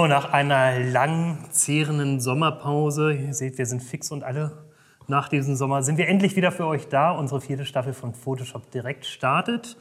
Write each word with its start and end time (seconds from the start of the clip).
So, 0.00 0.06
nach 0.06 0.32
einer 0.32 0.80
langen, 0.80 1.44
zehrenden 1.50 2.20
Sommerpause, 2.20 3.12
ihr 3.12 3.34
seht, 3.34 3.58
wir 3.58 3.66
sind 3.66 3.82
fix 3.82 4.10
und 4.10 4.24
alle 4.24 4.50
nach 5.08 5.28
diesem 5.28 5.56
Sommer, 5.56 5.82
sind 5.82 5.98
wir 5.98 6.08
endlich 6.08 6.36
wieder 6.36 6.52
für 6.52 6.64
euch 6.64 6.88
da. 6.88 7.10
Unsere 7.10 7.42
vierte 7.42 7.66
Staffel 7.66 7.92
von 7.92 8.14
Photoshop 8.14 8.70
direkt 8.70 9.04
startet. 9.04 9.76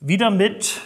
Wieder 0.00 0.28
mit 0.32 0.80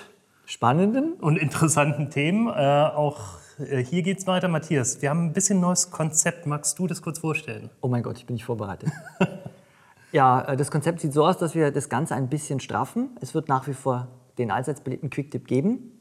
spannenden 0.45 1.15
und 1.15 1.39
interessanten 1.39 2.11
Themen. 2.11 2.47
Äh, 2.49 2.91
auch 2.95 3.39
äh, 3.59 3.83
hier 3.83 4.03
geht 4.03 4.19
es 4.19 4.27
weiter. 4.27 4.49
Matthias, 4.49 5.01
wir 5.01 5.09
haben 5.09 5.29
ein 5.29 5.33
bisschen 5.33 5.61
neues 5.61 5.91
Konzept. 5.91 6.45
Magst 6.45 6.79
du 6.79 6.87
das 6.87 7.01
kurz 7.01 7.21
vorstellen? 7.21 7.71
Oh 7.81 7.89
mein 7.89 8.03
Gott, 8.03 8.19
ich 8.19 8.27
bin 8.27 8.35
nicht 8.35 8.45
vorbereitet. 8.45 8.91
ja, 10.13 10.43
äh, 10.43 10.59
das 10.59 10.71
Konzept 10.71 11.01
sieht 11.01 11.15
so 11.15 11.25
aus, 11.25 11.39
dass 11.39 11.55
wir 11.55 11.71
das 11.71 11.89
Ganze 11.89 12.17
ein 12.17 12.29
bisschen 12.29 12.61
straffen. 12.61 13.17
Es 13.23 13.33
wird 13.33 13.49
nach 13.49 13.67
wie 13.67 13.73
vor 13.73 14.09
den 14.37 14.51
allseits 14.51 14.83
beliebten 14.83 15.09
Quicktip 15.09 15.49
geben. 15.49 15.94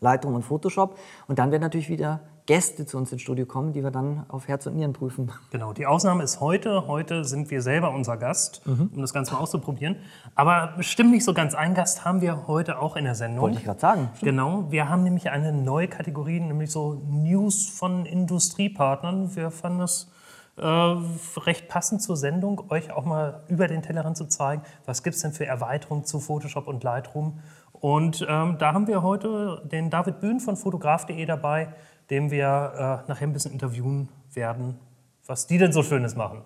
Lightroom 0.00 0.34
und 0.34 0.42
Photoshop. 0.42 0.98
Und 1.26 1.38
dann 1.38 1.50
werden 1.50 1.62
natürlich 1.62 1.88
wieder 1.88 2.20
Gäste 2.48 2.86
zu 2.86 2.96
uns 2.96 3.12
ins 3.12 3.20
Studio 3.20 3.44
kommen, 3.44 3.74
die 3.74 3.84
wir 3.84 3.90
dann 3.90 4.24
auf 4.28 4.48
Herz 4.48 4.66
und 4.66 4.74
Nieren 4.74 4.94
prüfen. 4.94 5.30
Genau, 5.50 5.74
die 5.74 5.84
Ausnahme 5.84 6.24
ist 6.24 6.40
heute. 6.40 6.86
Heute 6.86 7.24
sind 7.24 7.50
wir 7.50 7.60
selber 7.60 7.90
unser 7.90 8.16
Gast, 8.16 8.66
mhm. 8.66 8.90
um 8.94 9.02
das 9.02 9.12
Ganze 9.12 9.34
mal 9.34 9.40
auszuprobieren. 9.40 9.96
Aber 10.34 10.72
bestimmt 10.78 11.10
nicht 11.10 11.24
so 11.24 11.34
ganz. 11.34 11.54
Einen 11.54 11.74
Gast 11.74 12.06
haben 12.06 12.22
wir 12.22 12.46
heute 12.46 12.78
auch 12.78 12.96
in 12.96 13.04
der 13.04 13.14
Sendung. 13.14 13.42
Wollte 13.42 13.58
ich 13.58 13.64
gerade 13.64 13.80
sagen. 13.80 14.08
Stimmt. 14.14 14.30
Genau, 14.30 14.64
wir 14.70 14.88
haben 14.88 15.02
nämlich 15.02 15.28
eine 15.28 15.52
neue 15.52 15.88
Kategorie, 15.88 16.40
nämlich 16.40 16.70
so 16.70 16.94
News 17.06 17.68
von 17.68 18.06
Industriepartnern. 18.06 19.36
Wir 19.36 19.50
fanden 19.50 19.82
es 19.82 20.10
äh, 20.56 20.64
recht 20.64 21.68
passend 21.68 22.02
zur 22.02 22.16
Sendung, 22.16 22.70
euch 22.70 22.90
auch 22.90 23.04
mal 23.04 23.42
über 23.48 23.68
den 23.68 23.82
Tellerrand 23.82 24.16
zu 24.16 24.24
zeigen, 24.24 24.62
was 24.86 25.02
gibt 25.02 25.16
es 25.16 25.22
denn 25.22 25.32
für 25.32 25.46
Erweiterungen 25.46 26.04
zu 26.04 26.18
Photoshop 26.18 26.66
und 26.66 26.82
Lightroom 26.82 27.40
und 27.80 28.26
ähm, 28.28 28.56
da 28.58 28.72
haben 28.72 28.86
wir 28.86 29.02
heute 29.02 29.62
den 29.70 29.90
David 29.90 30.20
Bühn 30.20 30.40
von 30.40 30.56
fotograf.de 30.56 31.24
dabei, 31.26 31.72
den 32.10 32.30
wir 32.30 33.02
äh, 33.06 33.08
nachher 33.08 33.26
ein 33.26 33.32
bisschen 33.32 33.52
interviewen 33.52 34.08
werden, 34.34 34.78
was 35.26 35.46
die 35.46 35.58
denn 35.58 35.72
so 35.72 35.82
Schönes 35.82 36.16
machen. 36.16 36.42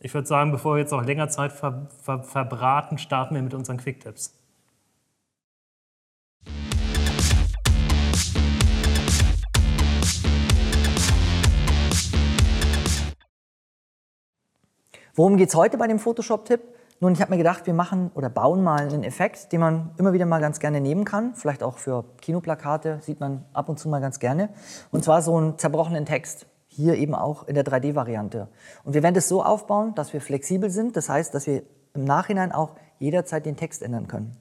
Ich 0.00 0.12
würde 0.14 0.28
sagen, 0.28 0.52
bevor 0.52 0.74
wir 0.74 0.80
jetzt 0.80 0.92
noch 0.92 1.04
länger 1.04 1.28
Zeit 1.28 1.52
ver 1.52 1.88
ver 2.02 2.22
verbraten, 2.22 2.98
starten 2.98 3.34
wir 3.34 3.42
mit 3.42 3.54
unseren 3.54 3.78
Quicktipps. 3.78 4.34
Worum 15.14 15.36
geht 15.36 15.48
es 15.48 15.54
heute 15.56 15.78
bei 15.78 15.88
dem 15.88 15.98
Photoshop-Tipp? 15.98 16.60
Nun, 17.00 17.12
ich 17.12 17.20
habe 17.20 17.30
mir 17.30 17.36
gedacht, 17.36 17.64
wir 17.66 17.74
machen 17.74 18.10
oder 18.14 18.28
bauen 18.28 18.64
mal 18.64 18.80
einen 18.80 19.04
Effekt, 19.04 19.52
den 19.52 19.60
man 19.60 19.90
immer 19.98 20.12
wieder 20.12 20.26
mal 20.26 20.40
ganz 20.40 20.58
gerne 20.58 20.80
nehmen 20.80 21.04
kann. 21.04 21.32
Vielleicht 21.36 21.62
auch 21.62 21.78
für 21.78 22.04
Kinoplakate 22.20 22.98
sieht 23.02 23.20
man 23.20 23.44
ab 23.52 23.68
und 23.68 23.78
zu 23.78 23.88
mal 23.88 24.00
ganz 24.00 24.18
gerne. 24.18 24.48
Und 24.90 25.04
zwar 25.04 25.22
so 25.22 25.36
einen 25.36 25.58
zerbrochenen 25.58 26.06
Text. 26.06 26.46
Hier 26.66 26.96
eben 26.96 27.14
auch 27.14 27.46
in 27.46 27.54
der 27.54 27.64
3D-Variante. 27.64 28.48
Und 28.82 28.94
wir 28.94 29.04
werden 29.04 29.14
das 29.14 29.28
so 29.28 29.44
aufbauen, 29.44 29.94
dass 29.94 30.12
wir 30.12 30.20
flexibel 30.20 30.70
sind. 30.70 30.96
Das 30.96 31.08
heißt, 31.08 31.32
dass 31.34 31.46
wir 31.46 31.62
im 31.94 32.02
Nachhinein 32.02 32.50
auch 32.50 32.70
jederzeit 32.98 33.46
den 33.46 33.56
Text 33.56 33.82
ändern 33.82 34.08
können. 34.08 34.36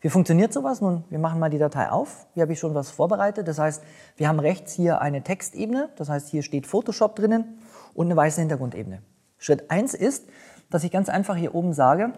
Wie 0.00 0.10
funktioniert 0.10 0.52
sowas? 0.52 0.80
Nun, 0.80 1.02
wir 1.10 1.18
machen 1.18 1.40
mal 1.40 1.50
die 1.50 1.58
Datei 1.58 1.90
auf. 1.90 2.28
Hier 2.34 2.42
habe 2.42 2.52
ich 2.52 2.60
schon 2.60 2.74
was 2.74 2.90
vorbereitet. 2.90 3.48
Das 3.48 3.58
heißt, 3.58 3.82
wir 4.16 4.28
haben 4.28 4.38
rechts 4.38 4.74
hier 4.74 5.00
eine 5.00 5.22
Textebene. 5.22 5.88
Das 5.96 6.08
heißt, 6.08 6.28
hier 6.28 6.44
steht 6.44 6.68
Photoshop 6.68 7.16
drinnen 7.16 7.58
und 7.94 8.06
eine 8.06 8.16
weiße 8.16 8.40
Hintergrundebene. 8.40 9.02
Schritt 9.38 9.70
1 9.70 9.94
ist, 9.94 10.28
dass 10.70 10.84
ich 10.84 10.90
ganz 10.90 11.08
einfach 11.08 11.36
hier 11.36 11.54
oben 11.54 11.72
sage, 11.72 12.12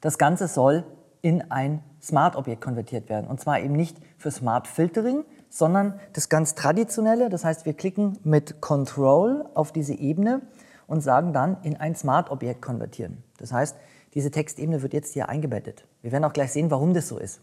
das 0.00 0.18
Ganze 0.18 0.48
soll 0.48 0.84
in 1.22 1.50
ein 1.50 1.82
Smart-Objekt 2.00 2.62
konvertiert 2.62 3.08
werden. 3.08 3.26
Und 3.26 3.40
zwar 3.40 3.60
eben 3.60 3.74
nicht 3.74 3.98
für 4.16 4.30
Smart 4.30 4.66
Filtering, 4.66 5.24
sondern 5.50 6.00
das 6.12 6.28
ganz 6.28 6.54
traditionelle. 6.54 7.28
Das 7.28 7.44
heißt, 7.44 7.66
wir 7.66 7.74
klicken 7.74 8.18
mit 8.24 8.60
Control 8.60 9.44
auf 9.54 9.72
diese 9.72 9.94
Ebene 9.94 10.40
und 10.86 11.02
sagen 11.02 11.32
dann 11.32 11.58
in 11.62 11.76
ein 11.76 11.94
Smart-Objekt 11.94 12.62
konvertieren. 12.62 13.22
Das 13.38 13.52
heißt, 13.52 13.76
diese 14.14 14.30
Textebene 14.30 14.82
wird 14.82 14.92
jetzt 14.92 15.12
hier 15.12 15.28
eingebettet. 15.28 15.86
Wir 16.02 16.12
werden 16.12 16.24
auch 16.24 16.32
gleich 16.32 16.52
sehen, 16.52 16.70
warum 16.70 16.94
das 16.94 17.08
so 17.08 17.18
ist. 17.18 17.40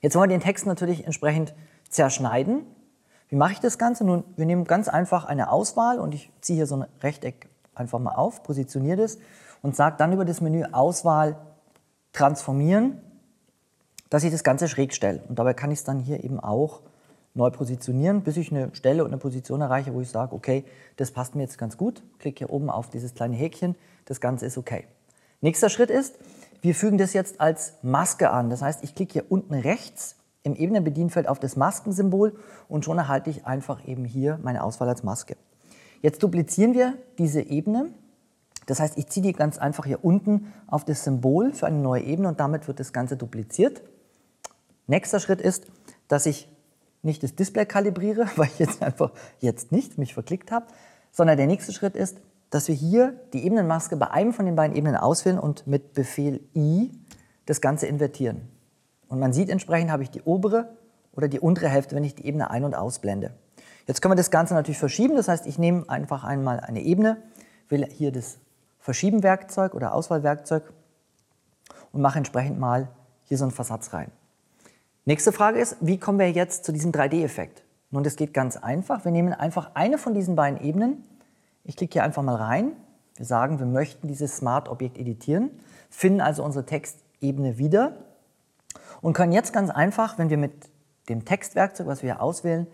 Jetzt 0.00 0.16
wollen 0.16 0.30
wir 0.30 0.38
den 0.38 0.42
Text 0.42 0.66
natürlich 0.66 1.04
entsprechend 1.04 1.54
zerschneiden. 1.90 2.64
Wie 3.28 3.36
mache 3.36 3.52
ich 3.52 3.60
das 3.60 3.76
Ganze? 3.76 4.04
Nun, 4.04 4.24
wir 4.36 4.46
nehmen 4.46 4.64
ganz 4.64 4.88
einfach 4.88 5.24
eine 5.24 5.50
Auswahl 5.50 5.98
und 5.98 6.14
ich 6.14 6.30
ziehe 6.40 6.56
hier 6.56 6.66
so 6.66 6.76
ein 6.76 6.86
Rechteck 7.02 7.49
einfach 7.80 7.98
mal 7.98 8.14
auf, 8.14 8.42
positioniere 8.42 8.98
das 8.98 9.18
und 9.62 9.74
sage 9.74 9.96
dann 9.98 10.12
über 10.12 10.24
das 10.24 10.40
Menü 10.40 10.64
Auswahl 10.70 11.36
transformieren, 12.12 13.00
dass 14.08 14.24
ich 14.24 14.30
das 14.30 14.44
Ganze 14.44 14.68
schräg 14.68 14.94
stelle. 14.94 15.22
Und 15.28 15.38
dabei 15.38 15.54
kann 15.54 15.70
ich 15.70 15.80
es 15.80 15.84
dann 15.84 15.98
hier 15.98 16.22
eben 16.22 16.40
auch 16.40 16.80
neu 17.34 17.50
positionieren, 17.50 18.22
bis 18.22 18.36
ich 18.36 18.50
eine 18.50 18.74
Stelle 18.74 19.04
und 19.04 19.10
eine 19.10 19.18
Position 19.18 19.60
erreiche, 19.60 19.94
wo 19.94 20.00
ich 20.00 20.10
sage, 20.10 20.34
okay, 20.34 20.64
das 20.96 21.12
passt 21.12 21.34
mir 21.34 21.42
jetzt 21.42 21.58
ganz 21.58 21.76
gut. 21.76 22.02
Klicke 22.18 22.38
hier 22.38 22.50
oben 22.50 22.70
auf 22.70 22.90
dieses 22.90 23.14
kleine 23.14 23.36
Häkchen, 23.36 23.76
das 24.04 24.20
Ganze 24.20 24.46
ist 24.46 24.58
okay. 24.58 24.84
Nächster 25.40 25.68
Schritt 25.68 25.90
ist, 25.90 26.16
wir 26.60 26.74
fügen 26.74 26.98
das 26.98 27.12
jetzt 27.12 27.40
als 27.40 27.74
Maske 27.82 28.30
an. 28.30 28.50
Das 28.50 28.62
heißt, 28.62 28.82
ich 28.84 28.94
klicke 28.94 29.12
hier 29.14 29.24
unten 29.28 29.54
rechts 29.54 30.16
im 30.42 30.54
Ebenenbedienfeld 30.54 31.28
auf 31.28 31.38
das 31.38 31.56
Maskensymbol 31.56 32.36
und 32.68 32.84
schon 32.84 32.98
erhalte 32.98 33.30
ich 33.30 33.46
einfach 33.46 33.86
eben 33.86 34.04
hier 34.04 34.38
meine 34.42 34.62
Auswahl 34.64 34.88
als 34.88 35.02
Maske. 35.02 35.36
Jetzt 36.00 36.22
duplizieren 36.22 36.74
wir 36.74 36.94
diese 37.18 37.42
Ebene. 37.42 37.90
Das 38.66 38.80
heißt, 38.80 38.96
ich 38.98 39.08
ziehe 39.08 39.24
die 39.24 39.32
ganz 39.32 39.58
einfach 39.58 39.84
hier 39.84 40.04
unten 40.04 40.52
auf 40.66 40.84
das 40.84 41.04
Symbol 41.04 41.52
für 41.52 41.66
eine 41.66 41.78
neue 41.78 42.02
Ebene 42.02 42.28
und 42.28 42.40
damit 42.40 42.68
wird 42.68 42.80
das 42.80 42.92
Ganze 42.92 43.16
dupliziert. 43.16 43.82
Nächster 44.86 45.20
Schritt 45.20 45.40
ist, 45.40 45.66
dass 46.08 46.26
ich 46.26 46.48
nicht 47.02 47.22
das 47.22 47.34
Display 47.34 47.66
kalibriere, 47.66 48.28
weil 48.36 48.48
ich 48.48 48.58
jetzt 48.58 48.82
einfach 48.82 49.12
jetzt 49.40 49.72
nicht 49.72 49.98
mich 49.98 50.14
verklickt 50.14 50.50
habe, 50.50 50.66
sondern 51.10 51.36
der 51.36 51.46
nächste 51.46 51.72
Schritt 51.72 51.96
ist, 51.96 52.18
dass 52.50 52.68
wir 52.68 52.74
hier 52.74 53.14
die 53.32 53.44
Ebenenmaske 53.44 53.96
bei 53.96 54.10
einem 54.10 54.32
von 54.32 54.44
den 54.44 54.56
beiden 54.56 54.76
Ebenen 54.76 54.96
auswählen 54.96 55.38
und 55.38 55.66
mit 55.66 55.94
Befehl 55.94 56.40
I 56.54 56.90
das 57.46 57.60
Ganze 57.60 57.86
invertieren. 57.86 58.48
Und 59.08 59.20
man 59.20 59.32
sieht 59.32 59.48
entsprechend, 59.48 59.90
habe 59.90 60.02
ich 60.02 60.10
die 60.10 60.22
obere 60.22 60.76
oder 61.12 61.28
die 61.28 61.40
untere 61.40 61.68
Hälfte, 61.68 61.94
wenn 61.96 62.04
ich 62.04 62.14
die 62.14 62.26
Ebene 62.26 62.50
ein- 62.50 62.64
und 62.64 62.74
ausblende. 62.74 63.32
Jetzt 63.90 64.02
können 64.02 64.12
wir 64.12 64.16
das 64.16 64.30
Ganze 64.30 64.54
natürlich 64.54 64.78
verschieben. 64.78 65.16
Das 65.16 65.26
heißt, 65.26 65.48
ich 65.48 65.58
nehme 65.58 65.82
einfach 65.88 66.22
einmal 66.22 66.60
eine 66.60 66.80
Ebene, 66.80 67.16
wähle 67.68 67.86
hier 67.86 68.12
das 68.12 68.38
Verschieben-Werkzeug 68.78 69.74
oder 69.74 69.94
Auswahlwerkzeug 69.94 70.72
und 71.90 72.00
mache 72.00 72.18
entsprechend 72.18 72.60
mal 72.60 72.86
hier 73.24 73.36
so 73.36 73.42
einen 73.42 73.50
Versatz 73.50 73.92
rein. 73.92 74.12
Nächste 75.06 75.32
Frage 75.32 75.58
ist, 75.58 75.76
wie 75.80 75.98
kommen 75.98 76.20
wir 76.20 76.30
jetzt 76.30 76.64
zu 76.64 76.70
diesem 76.70 76.92
3D-Effekt? 76.92 77.64
Nun, 77.90 78.04
das 78.04 78.14
geht 78.14 78.32
ganz 78.32 78.56
einfach. 78.56 79.04
Wir 79.04 79.10
nehmen 79.10 79.32
einfach 79.32 79.72
eine 79.74 79.98
von 79.98 80.14
diesen 80.14 80.36
beiden 80.36 80.60
Ebenen. 80.60 81.02
Ich 81.64 81.76
klicke 81.76 81.94
hier 81.94 82.04
einfach 82.04 82.22
mal 82.22 82.36
rein. 82.36 82.70
Wir 83.16 83.26
sagen, 83.26 83.58
wir 83.58 83.66
möchten 83.66 84.06
dieses 84.06 84.36
Smart-Objekt 84.36 84.98
editieren, 84.98 85.50
finden 85.90 86.20
also 86.20 86.44
unsere 86.44 86.64
Textebene 86.64 87.58
wieder 87.58 87.96
und 89.00 89.14
können 89.14 89.32
jetzt 89.32 89.52
ganz 89.52 89.68
einfach, 89.68 90.16
wenn 90.16 90.30
wir 90.30 90.38
mit 90.38 90.52
dem 91.08 91.24
Textwerkzeug, 91.24 91.88
was 91.88 92.04
wir 92.04 92.12
hier 92.14 92.22
auswählen, 92.22 92.68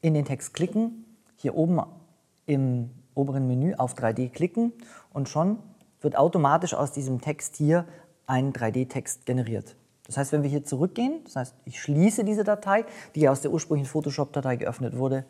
in 0.00 0.14
den 0.14 0.24
Text 0.24 0.54
klicken, 0.54 1.04
hier 1.36 1.54
oben 1.54 1.80
im 2.46 2.90
oberen 3.14 3.46
Menü 3.46 3.74
auf 3.74 3.94
3D 3.94 4.30
klicken 4.30 4.72
und 5.12 5.28
schon 5.28 5.58
wird 6.00 6.16
automatisch 6.16 6.74
aus 6.74 6.92
diesem 6.92 7.20
Text 7.20 7.56
hier 7.56 7.86
ein 8.26 8.52
3D-Text 8.52 9.26
generiert. 9.26 9.76
Das 10.06 10.16
heißt, 10.16 10.32
wenn 10.32 10.42
wir 10.42 10.50
hier 10.50 10.64
zurückgehen, 10.64 11.20
das 11.24 11.36
heißt, 11.36 11.54
ich 11.64 11.80
schließe 11.80 12.24
diese 12.24 12.44
Datei, 12.44 12.84
die 13.14 13.28
aus 13.28 13.42
der 13.42 13.52
ursprünglichen 13.52 13.90
Photoshop-Datei 13.90 14.56
geöffnet 14.56 14.96
wurde, 14.96 15.24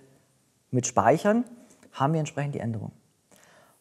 mit 0.71 0.87
Speichern, 0.87 1.45
haben 1.93 2.13
wir 2.13 2.21
entsprechend 2.21 2.55
die 2.55 2.61
Änderung. 2.61 2.93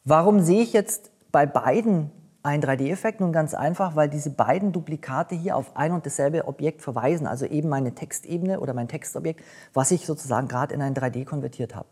Warum 0.03 0.39
sehe 0.41 0.61
ich 0.61 0.73
jetzt 0.73 1.11
bei 1.31 1.45
beiden 1.45 2.11
ein 2.43 2.61
3D-Effekt? 2.61 3.19
Nun 3.19 3.31
ganz 3.31 3.53
einfach, 3.53 3.95
weil 3.95 4.09
diese 4.09 4.29
beiden 4.29 4.71
Duplikate 4.71 5.35
hier 5.35 5.55
auf 5.55 5.75
ein 5.75 5.91
und 5.91 6.05
dasselbe 6.05 6.47
Objekt 6.47 6.81
verweisen, 6.81 7.27
also 7.27 7.45
eben 7.45 7.69
meine 7.69 7.93
Textebene 7.93 8.59
oder 8.59 8.73
mein 8.73 8.87
Textobjekt, 8.87 9.43
was 9.73 9.91
ich 9.91 10.05
sozusagen 10.05 10.47
gerade 10.47 10.73
in 10.73 10.81
ein 10.81 10.93
3D 10.93 11.25
konvertiert 11.25 11.75
habe. 11.75 11.87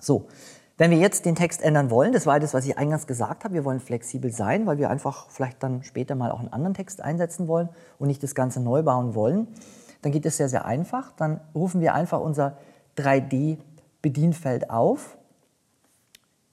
So, 0.00 0.28
wenn 0.78 0.90
wir 0.90 0.98
jetzt 0.98 1.26
den 1.26 1.34
Text 1.34 1.62
ändern 1.62 1.90
wollen, 1.90 2.12
das 2.12 2.26
war 2.26 2.40
das, 2.40 2.54
was 2.54 2.66
ich 2.66 2.76
eingangs 2.76 3.06
gesagt 3.06 3.44
habe, 3.44 3.54
wir 3.54 3.64
wollen 3.64 3.80
flexibel 3.80 4.32
sein, 4.32 4.66
weil 4.66 4.78
wir 4.78 4.90
einfach 4.90 5.30
vielleicht 5.30 5.62
dann 5.62 5.82
später 5.82 6.14
mal 6.14 6.32
auch 6.32 6.40
einen 6.40 6.52
anderen 6.52 6.74
Text 6.74 7.00
einsetzen 7.02 7.46
wollen 7.46 7.68
und 7.98 8.08
nicht 8.08 8.22
das 8.22 8.34
Ganze 8.34 8.60
neu 8.60 8.82
bauen 8.82 9.14
wollen, 9.14 9.48
dann 10.00 10.12
geht 10.12 10.26
es 10.26 10.38
sehr, 10.38 10.48
sehr 10.48 10.64
einfach. 10.64 11.12
Dann 11.12 11.40
rufen 11.54 11.80
wir 11.80 11.94
einfach 11.94 12.20
unser 12.20 12.58
3D-Bedienfeld 12.96 14.70
auf, 14.70 15.16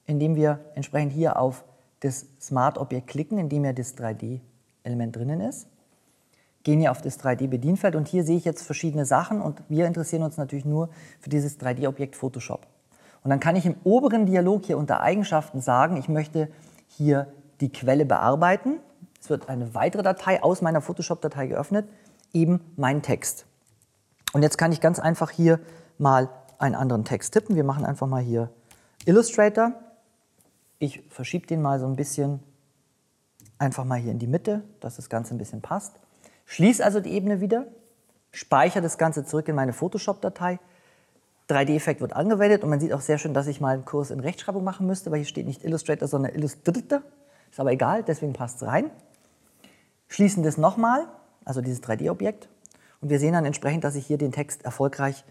indem 0.05 0.35
wir 0.35 0.59
entsprechend 0.75 1.11
hier 1.11 1.39
auf 1.39 1.63
das 2.01 2.27
Smart-Objekt 2.41 3.07
klicken, 3.07 3.37
indem 3.37 3.63
wir 3.63 3.73
das 3.73 3.97
3D-Element 3.97 4.49
Element 4.83 5.15
drinnen 5.15 5.41
ist. 5.41 5.67
Gehen 6.63 6.79
hier 6.79 6.91
auf 6.91 7.01
das 7.01 7.19
3D-Bedienfeld 7.19 7.95
und 7.95 8.07
hier 8.07 8.23
sehe 8.23 8.37
ich 8.37 8.45
jetzt 8.45 8.63
verschiedene 8.63 9.05
Sachen 9.05 9.41
und 9.41 9.61
wir 9.69 9.87
interessieren 9.87 10.23
uns 10.23 10.37
natürlich 10.37 10.65
nur 10.65 10.89
für 11.19 11.29
dieses 11.29 11.59
3D-Objekt 11.59 12.15
Photoshop. 12.15 12.67
Und 13.23 13.29
dann 13.29 13.39
kann 13.39 13.55
ich 13.55 13.65
im 13.65 13.75
oberen 13.83 14.25
Dialog 14.25 14.65
hier 14.65 14.77
unter 14.77 15.01
Eigenschaften 15.01 15.61
sagen, 15.61 15.97
ich 15.97 16.09
möchte 16.09 16.49
hier 16.87 17.27
die 17.61 17.71
Quelle 17.71 18.05
bearbeiten. 18.05 18.79
Es 19.21 19.29
wird 19.29 19.49
eine 19.49 19.73
weitere 19.73 20.03
Datei 20.03 20.41
aus 20.43 20.61
meiner 20.61 20.81
Photoshop-Datei 20.81 21.47
geöffnet, 21.47 21.87
eben 22.33 22.61
mein 22.75 23.01
Text. 23.01 23.45
Und 24.33 24.43
jetzt 24.43 24.57
kann 24.57 24.71
ich 24.71 24.81
ganz 24.81 24.99
einfach 24.99 25.31
hier 25.31 25.59
mal 25.97 26.29
einen 26.57 26.75
anderen 26.75 27.05
Text 27.05 27.33
tippen. 27.33 27.55
Wir 27.55 27.63
machen 27.63 27.85
einfach 27.85 28.07
mal 28.07 28.21
hier 28.21 28.49
Illustrator. 29.05 29.73
Ich 30.79 31.03
verschiebe 31.09 31.45
den 31.45 31.61
mal 31.61 31.79
so 31.79 31.85
ein 31.85 31.95
bisschen 31.95 32.39
einfach 33.57 33.83
mal 33.83 33.99
hier 33.99 34.11
in 34.11 34.19
die 34.19 34.27
Mitte, 34.27 34.63
dass 34.79 34.95
das 34.95 35.09
Ganze 35.09 35.35
ein 35.35 35.37
bisschen 35.37 35.61
passt. 35.61 35.99
Schließe 36.45 36.83
also 36.83 37.01
die 37.01 37.11
Ebene 37.11 37.41
wieder, 37.41 37.65
speichere 38.31 38.81
das 38.81 38.97
Ganze 38.97 39.25
zurück 39.25 39.47
in 39.49 39.55
meine 39.55 39.73
Photoshop-Datei. 39.73 40.59
3D-Effekt 41.49 41.99
wird 41.99 42.13
angewendet 42.13 42.63
und 42.63 42.69
man 42.69 42.79
sieht 42.79 42.93
auch 42.93 43.01
sehr 43.01 43.17
schön, 43.17 43.33
dass 43.33 43.47
ich 43.47 43.59
mal 43.59 43.73
einen 43.73 43.85
Kurs 43.85 44.09
in 44.11 44.19
Rechtschreibung 44.19 44.63
machen 44.63 44.87
müsste, 44.87 45.11
weil 45.11 45.17
hier 45.17 45.27
steht 45.27 45.47
nicht 45.47 45.65
Illustrator, 45.65 46.07
sondern 46.07 46.33
Illustrator. 46.33 47.01
Ist 47.51 47.59
aber 47.59 47.71
egal, 47.71 48.03
deswegen 48.03 48.33
passt 48.33 48.61
es 48.61 48.67
rein. 48.67 48.89
Schließen 50.07 50.43
das 50.43 50.57
nochmal, 50.57 51.07
also 51.43 51.61
dieses 51.61 51.83
3D-Objekt, 51.83 52.47
und 53.01 53.09
wir 53.09 53.19
sehen 53.19 53.33
dann 53.33 53.45
entsprechend, 53.45 53.83
dass 53.83 53.95
ich 53.95 54.05
hier 54.05 54.17
den 54.17 54.31
Text 54.31 54.65
erfolgreich 54.65 55.23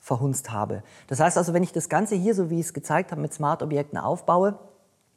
verhunzt 0.00 0.50
habe. 0.52 0.82
Das 1.08 1.20
heißt 1.20 1.36
also, 1.36 1.52
wenn 1.52 1.62
ich 1.62 1.72
das 1.72 1.88
Ganze 1.88 2.14
hier, 2.14 2.34
so 2.34 2.50
wie 2.50 2.60
ich 2.60 2.66
es 2.66 2.74
gezeigt 2.74 3.10
habe, 3.10 3.20
mit 3.20 3.34
Smart-Objekten 3.34 3.98
aufbaue, 3.98 4.58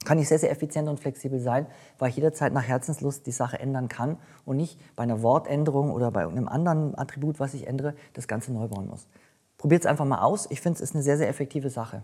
kann 0.06 0.18
ich 0.18 0.30
sehr, 0.30 0.40
sehr 0.40 0.52
effizient 0.52 0.88
und 0.88 1.00
flexibel 1.00 1.40
sein, 1.40 1.68
weil 1.98 2.10
ich 2.10 2.16
jederzeit 2.16 2.54
nach 2.54 2.64
Herzenslust 2.64 3.26
die 3.28 3.32
Sache 3.32 3.60
ändern 3.60 3.90
kann 3.90 4.18
und 4.46 4.58
nicht 4.58 4.80
bei 4.96 5.04
einer 5.04 5.22
Wortänderung 5.22 5.92
oder 5.92 6.10
bei 6.12 6.26
einem 6.26 6.48
anderen 6.48 6.98
Attribut, 6.98 7.40
was 7.40 7.54
ich 7.54 7.68
ändere, 7.68 7.96
das 8.14 8.28
Ganze 8.28 8.54
neu 8.54 8.68
bauen 8.68 8.88
muss. 8.88 9.08
Probiert 9.58 9.82
es 9.82 9.86
einfach 9.86 10.06
mal 10.06 10.22
aus. 10.22 10.48
Ich 10.52 10.62
finde, 10.62 10.78
es 10.78 10.82
ist 10.82 10.96
eine 10.96 11.04
sehr, 11.04 11.18
sehr 11.18 11.28
effektive 11.28 11.70
Sache. 11.70 12.04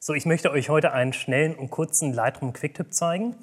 So, 0.00 0.14
ich 0.14 0.24
möchte 0.24 0.52
euch 0.52 0.68
heute 0.68 0.92
einen 0.92 1.12
schnellen 1.12 1.56
und 1.56 1.70
kurzen 1.70 2.12
Lightroom 2.12 2.52
Quicktip 2.52 2.94
zeigen. 2.94 3.34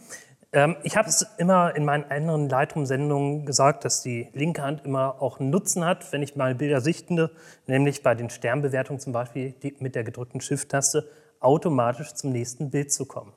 Ähm, 0.54 0.76
ich 0.84 0.96
habe 0.96 1.10
es 1.10 1.26
immer 1.38 1.76
in 1.76 1.84
meinen 1.84 2.10
anderen 2.10 2.48
Lightroom-Sendungen 2.48 3.46
gesagt, 3.46 3.86
dass 3.86 4.04
die 4.04 4.30
linke 4.34 4.62
Hand 4.62 4.86
immer 4.86 5.22
auch 5.22 5.40
einen 5.40 5.50
Nutzen 5.50 5.84
hat, 5.84 6.14
wenn 6.14 6.22
ich 6.22 6.36
mal 6.36 6.54
Bilder 6.54 6.80
sichtende, 6.80 7.32
nämlich 7.66 8.04
bei 8.04 8.14
den 8.14 8.30
Sternbewertungen 8.30 9.00
zum 9.00 9.14
Beispiel 9.14 9.56
mit 9.80 9.96
der 9.96 10.04
gedrückten 10.04 10.42
Shift-Taste 10.42 11.10
automatisch 11.40 12.14
zum 12.14 12.32
nächsten 12.32 12.70
Bild 12.70 12.92
zu 12.92 13.06
kommen. 13.06 13.34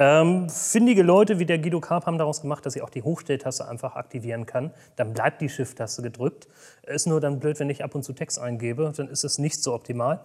Ähm, 0.00 0.48
findige 0.48 1.02
Leute 1.02 1.40
wie 1.40 1.44
der 1.44 1.58
Guido 1.58 1.80
Karp 1.80 2.06
haben 2.06 2.18
daraus 2.18 2.40
gemacht, 2.40 2.64
dass 2.64 2.76
ich 2.76 2.82
auch 2.82 2.90
die 2.90 3.02
Hochstelltaste 3.02 3.66
einfach 3.66 3.96
aktivieren 3.96 4.46
kann. 4.46 4.70
Dann 4.94 5.12
bleibt 5.12 5.40
die 5.40 5.48
Shift-Taste 5.48 6.02
gedrückt. 6.02 6.46
Ist 6.86 7.08
nur 7.08 7.20
dann 7.20 7.40
blöd, 7.40 7.58
wenn 7.58 7.68
ich 7.68 7.82
ab 7.82 7.96
und 7.96 8.04
zu 8.04 8.12
Text 8.12 8.38
eingebe, 8.38 8.92
dann 8.96 9.08
ist 9.08 9.24
es 9.24 9.38
nicht 9.38 9.60
so 9.60 9.74
optimal. 9.74 10.20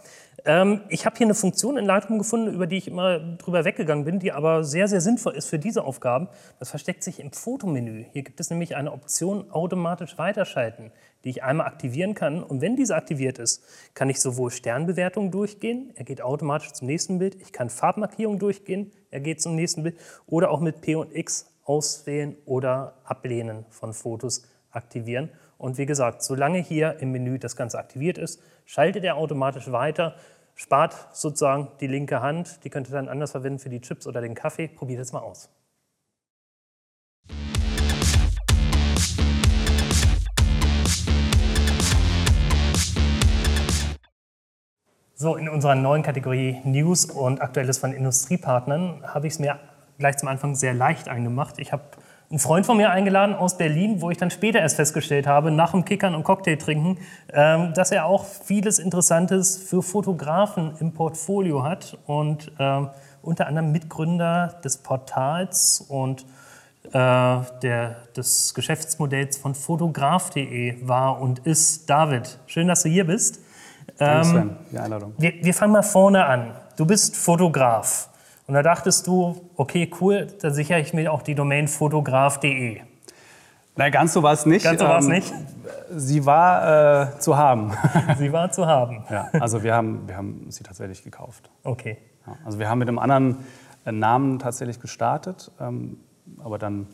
Ähm, 0.45 0.81
ich 0.89 1.07
habe 1.07 1.17
hier 1.17 1.25
eine 1.25 1.33
Funktion 1.33 1.77
in 1.77 1.85
Lightroom 1.85 2.19
gefunden, 2.19 2.53
über 2.53 2.67
die 2.67 2.77
ich 2.77 2.87
immer 2.87 3.17
drüber 3.17 3.65
weggegangen 3.65 4.05
bin, 4.05 4.19
die 4.19 4.31
aber 4.31 4.63
sehr, 4.63 4.87
sehr 4.87 5.01
sinnvoll 5.01 5.33
ist 5.33 5.47
für 5.47 5.57
diese 5.57 5.83
Aufgaben. 5.83 6.27
Das 6.59 6.69
versteckt 6.69 7.03
sich 7.03 7.19
im 7.19 7.31
Fotomenü. 7.31 8.05
Hier 8.13 8.21
gibt 8.21 8.39
es 8.39 8.51
nämlich 8.51 8.75
eine 8.75 8.91
Option 8.91 9.49
automatisch 9.49 10.19
weiterschalten 10.19 10.91
die 11.23 11.29
ich 11.29 11.43
einmal 11.43 11.67
aktivieren 11.67 12.15
kann. 12.15 12.43
Und 12.43 12.61
wenn 12.61 12.75
diese 12.75 12.95
aktiviert 12.95 13.39
ist, 13.39 13.63
kann 13.93 14.09
ich 14.09 14.19
sowohl 14.19 14.51
Sternbewertungen 14.51 15.31
durchgehen, 15.31 15.91
er 15.95 16.03
geht 16.03 16.21
automatisch 16.21 16.73
zum 16.73 16.87
nächsten 16.87 17.19
Bild, 17.19 17.41
ich 17.41 17.53
kann 17.53 17.69
Farbmarkierungen 17.69 18.39
durchgehen, 18.39 18.91
er 19.11 19.19
geht 19.19 19.41
zum 19.41 19.55
nächsten 19.55 19.83
Bild, 19.83 19.97
oder 20.25 20.51
auch 20.51 20.59
mit 20.59 20.81
P 20.81 20.95
und 20.95 21.15
X 21.15 21.49
auswählen 21.65 22.35
oder 22.45 22.95
ablehnen 23.05 23.65
von 23.69 23.93
Fotos 23.93 24.45
aktivieren. 24.71 25.29
Und 25.57 25.77
wie 25.77 25.85
gesagt, 25.85 26.23
solange 26.23 26.59
hier 26.59 26.97
im 26.99 27.11
Menü 27.11 27.39
das 27.39 27.55
Ganze 27.55 27.79
aktiviert 27.79 28.17
ist, 28.17 28.41
schaltet 28.65 29.03
er 29.03 29.15
automatisch 29.15 29.71
weiter, 29.71 30.15
spart 30.55 31.07
sozusagen 31.13 31.69
die 31.79 31.87
linke 31.87 32.21
Hand, 32.21 32.63
die 32.63 32.69
könnt 32.69 32.89
ihr 32.89 32.93
dann 32.93 33.07
anders 33.07 33.31
verwenden 33.31 33.59
für 33.59 33.69
die 33.69 33.79
Chips 33.79 34.05
oder 34.07 34.21
den 34.21 34.35
Kaffee. 34.35 34.67
Probiert 34.67 34.99
es 34.99 35.13
mal 35.13 35.21
aus. 35.21 35.49
So, 45.23 45.37
in 45.37 45.47
unserer 45.47 45.75
neuen 45.75 46.03
Kategorie 46.03 46.59
News 46.65 47.05
und 47.05 47.41
Aktuelles 47.41 47.77
von 47.77 47.93
Industriepartnern 47.93 49.03
habe 49.05 49.25
ich 49.25 49.31
es 49.35 49.39
mir 49.39 49.57
gleich 49.97 50.17
zum 50.17 50.27
Anfang 50.27 50.53
sehr 50.53 50.73
leicht 50.73 51.07
eingemacht. 51.07 51.59
Ich 51.59 51.71
habe 51.71 51.83
einen 52.29 52.39
Freund 52.39 52.65
von 52.65 52.75
mir 52.75 52.89
eingeladen 52.89 53.33
aus 53.33 53.57
Berlin, 53.57 54.01
wo 54.01 54.09
ich 54.09 54.17
dann 54.17 54.31
später 54.31 54.59
erst 54.59 54.75
festgestellt 54.75 55.25
habe, 55.25 55.49
nach 55.49 55.71
dem 55.71 55.85
Kickern 55.85 56.13
und 56.13 56.25
Cocktail 56.25 56.57
trinken, 56.57 56.97
ähm, 57.31 57.73
dass 57.73 57.93
er 57.93 58.05
auch 58.05 58.25
vieles 58.25 58.79
Interessantes 58.79 59.55
für 59.55 59.81
Fotografen 59.81 60.73
im 60.81 60.91
Portfolio 60.91 61.63
hat 61.63 61.97
und 62.05 62.51
ähm, 62.59 62.89
unter 63.21 63.47
anderem 63.47 63.71
Mitgründer 63.71 64.59
des 64.61 64.79
Portals 64.79 65.85
und 65.87 66.25
äh, 66.87 66.89
der, 66.91 67.95
des 68.17 68.53
Geschäftsmodells 68.53 69.37
von 69.37 69.55
fotograf.de 69.55 70.85
war 70.85 71.21
und 71.21 71.39
ist. 71.47 71.89
David, 71.89 72.39
schön, 72.45 72.67
dass 72.67 72.83
du 72.83 72.89
hier 72.89 73.07
bist. 73.07 73.39
Danke, 73.97 74.25
Sven, 74.25 74.41
ähm, 74.41 74.55
die 74.71 74.77
Einladung. 74.77 75.13
Wir, 75.17 75.33
wir 75.41 75.53
fangen 75.53 75.73
mal 75.73 75.83
vorne 75.83 76.25
an. 76.25 76.51
Du 76.77 76.85
bist 76.85 77.15
Fotograf. 77.15 78.09
Und 78.45 78.55
da 78.55 78.61
dachtest 78.61 79.07
du, 79.07 79.49
okay, 79.55 79.89
cool, 80.01 80.27
da 80.41 80.51
sichere 80.51 80.79
ich 80.79 80.93
mir 80.93 81.11
auch 81.11 81.21
die 81.21 81.35
Domain 81.35 81.67
fotograf.de. 81.67 82.81
Nein, 83.75 83.91
ganz 83.91 84.13
so 84.13 84.21
war 84.21 84.33
es 84.33 84.45
nicht. 84.45 84.63
Ganz 84.63 84.79
so 84.79 84.85
war 84.85 84.99
es 84.99 85.05
ähm, 85.05 85.11
nicht? 85.11 85.33
Sie 85.95 86.25
war 86.25 87.13
äh, 87.15 87.19
zu 87.19 87.37
haben. 87.37 87.71
sie 88.17 88.31
war 88.31 88.51
zu 88.51 88.67
haben. 88.67 89.05
Ja, 89.09 89.29
also 89.39 89.63
wir 89.63 89.73
haben, 89.73 90.07
wir 90.07 90.17
haben 90.17 90.47
sie 90.49 90.63
tatsächlich 90.63 91.03
gekauft. 91.03 91.49
Okay. 91.63 91.97
Ja, 92.27 92.35
also 92.45 92.59
wir 92.59 92.69
haben 92.69 92.79
mit 92.79 92.87
einem 92.87 92.99
anderen 92.99 93.37
äh, 93.85 93.91
Namen 93.91 94.39
tatsächlich 94.39 94.79
gestartet, 94.79 95.51
ähm, 95.59 95.97
aber 96.43 96.57
dann 96.57 96.87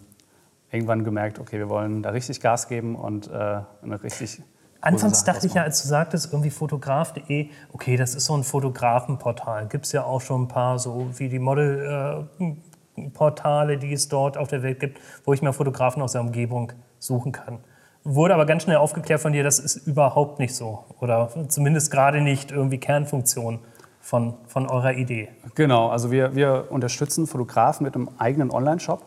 irgendwann 0.72 1.04
gemerkt, 1.04 1.40
okay, 1.40 1.58
wir 1.58 1.70
wollen 1.70 2.04
da 2.04 2.12
richtig 2.12 2.42
Gas 2.42 2.68
geben 2.68 2.96
und 2.96 3.28
äh, 3.28 3.62
eine 3.82 4.04
richtig 4.04 4.42
Anfangs 4.82 5.26
dachte 5.26 5.48
ich 5.48 5.56
ja, 5.56 5.64
als 5.64 5.82
du 5.82 5.88
sagtest, 5.88 6.32
irgendwie 6.32 6.52
fotograf.de, 6.52 7.50
okay, 7.74 7.98
das 7.98 8.16
ist 8.16 8.26
so 8.26 8.36
ein 8.36 8.44
Fotografenportal. 8.44 9.68
Gibt 9.68 9.86
es 9.86 9.92
ja 9.92 10.06
auch 10.06 10.22
schon 10.22 10.44
ein 10.44 10.48
paar, 10.48 10.80
so 10.80 11.10
wie 11.18 11.28
die 11.28 11.40
Modelportale, 11.40 13.74
äh, 13.74 13.78
die 13.78 13.92
es 13.92 14.08
dort 14.08 14.38
auf 14.38 14.48
der 14.48 14.64
Welt 14.64 14.80
gibt, 14.80 15.02
wo 15.26 15.34
ich 15.34 15.42
mir 15.42 15.52
Fotografen 15.52 16.02
aus 16.02 16.14
der 16.14 16.22
Umgebung 16.22 16.72
suchen 16.98 17.34
kann. 17.34 17.60
Wurde 18.06 18.34
aber 18.34 18.46
ganz 18.46 18.64
schnell 18.64 18.78
aufgeklärt 18.78 19.20
von 19.20 19.34
dir, 19.34 19.44
das 19.44 19.60
ist 19.60 19.86
überhaupt 19.86 20.40
nicht 20.40 20.56
so. 20.56 20.86
Oder 21.02 21.30
zumindest 21.50 21.92
gerade 21.92 22.22
nicht 22.22 22.52
irgendwie 22.52 22.78
Kernfunktion 22.78 23.60
von, 24.00 24.36
von 24.48 24.66
eurer 24.68 24.94
Idee. 24.94 25.28
Genau, 25.56 25.90
also 25.90 26.10
wir, 26.10 26.36
wir 26.36 26.68
unterstützen 26.70 27.28
Fotografen 27.28 27.84
mit 27.84 27.96
einem 27.96 28.10
eigenen 28.18 28.50
Online-Shop 28.50 29.04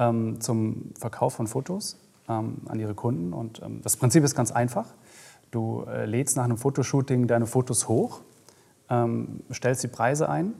ähm, 0.00 0.40
zum 0.40 0.90
Verkauf 0.98 1.34
von 1.34 1.46
Fotos 1.46 2.00
ähm, 2.28 2.62
an 2.66 2.80
ihre 2.80 2.94
Kunden. 2.94 3.32
Und 3.32 3.62
ähm, 3.62 3.80
das 3.82 3.96
Prinzip 3.96 4.24
ist 4.24 4.34
ganz 4.34 4.50
einfach. 4.50 4.86
Du 5.54 5.84
äh, 5.88 6.04
lädst 6.04 6.36
nach 6.36 6.44
einem 6.44 6.58
Fotoshooting 6.58 7.28
deine 7.28 7.46
Fotos 7.46 7.86
hoch, 7.86 8.22
ähm, 8.90 9.40
stellst 9.52 9.84
die 9.84 9.88
Preise 9.88 10.28
ein 10.28 10.52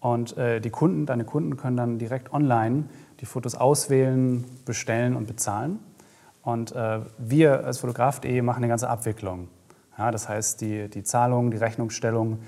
und 0.00 0.34
äh, 0.38 0.60
die 0.60 0.70
Kunden, 0.70 1.04
deine 1.04 1.24
Kunden 1.24 1.58
können 1.58 1.76
dann 1.76 1.98
direkt 1.98 2.32
online 2.32 2.84
die 3.20 3.26
Fotos 3.26 3.54
auswählen, 3.54 4.46
bestellen 4.64 5.14
und 5.14 5.26
bezahlen. 5.26 5.78
Und 6.42 6.72
äh, 6.74 7.00
wir 7.18 7.66
als 7.66 7.80
Fotograf.de 7.80 8.40
machen 8.40 8.58
eine 8.58 8.68
ganze 8.68 8.88
Abwicklung. 8.88 9.48
Ja, 9.98 10.10
das 10.10 10.30
heißt, 10.30 10.62
die, 10.62 10.88
die 10.88 11.04
Zahlung, 11.04 11.50
die 11.50 11.58
Rechnungsstellung, 11.58 12.38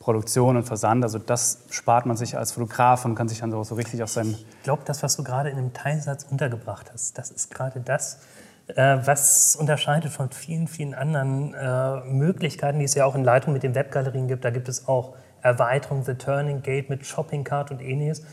Produktion 0.00 0.58
und 0.58 0.64
Versand, 0.64 1.02
also 1.02 1.18
das 1.18 1.64
spart 1.70 2.04
man 2.04 2.18
sich 2.18 2.36
als 2.36 2.52
Fotograf 2.52 3.06
und 3.06 3.14
kann 3.14 3.28
sich 3.28 3.40
dann 3.40 3.50
so, 3.50 3.74
richtig 3.74 4.02
auf 4.02 4.10
seinen... 4.10 4.32
Ich 4.32 4.62
glaube, 4.64 4.82
das, 4.84 5.02
was 5.02 5.16
du 5.16 5.24
gerade 5.24 5.48
in 5.48 5.56
einem 5.56 5.72
Teilsatz 5.72 6.26
untergebracht 6.30 6.90
hast, 6.92 7.16
das 7.16 7.30
ist 7.30 7.50
gerade 7.50 7.80
das, 7.80 8.18
was 8.68 9.56
unterscheidet 9.56 10.10
von 10.10 10.30
vielen, 10.30 10.68
vielen 10.68 10.94
anderen 10.94 11.54
äh, 11.54 12.00
Möglichkeiten, 12.06 12.78
die 12.78 12.86
es 12.86 12.94
ja 12.94 13.04
auch 13.04 13.14
in 13.14 13.22
Leitung 13.22 13.52
mit 13.52 13.62
den 13.62 13.74
Webgalerien 13.74 14.26
gibt. 14.26 14.44
Da 14.44 14.50
gibt 14.50 14.68
es 14.68 14.88
auch 14.88 15.14
Erweiterung, 15.42 16.02
The 16.04 16.14
Turning 16.14 16.62
Gate 16.62 16.88
mit 16.88 17.04
Shopping 17.04 17.44
Cart 17.44 17.70
und 17.70 17.82
ähnliches. 17.82 18.24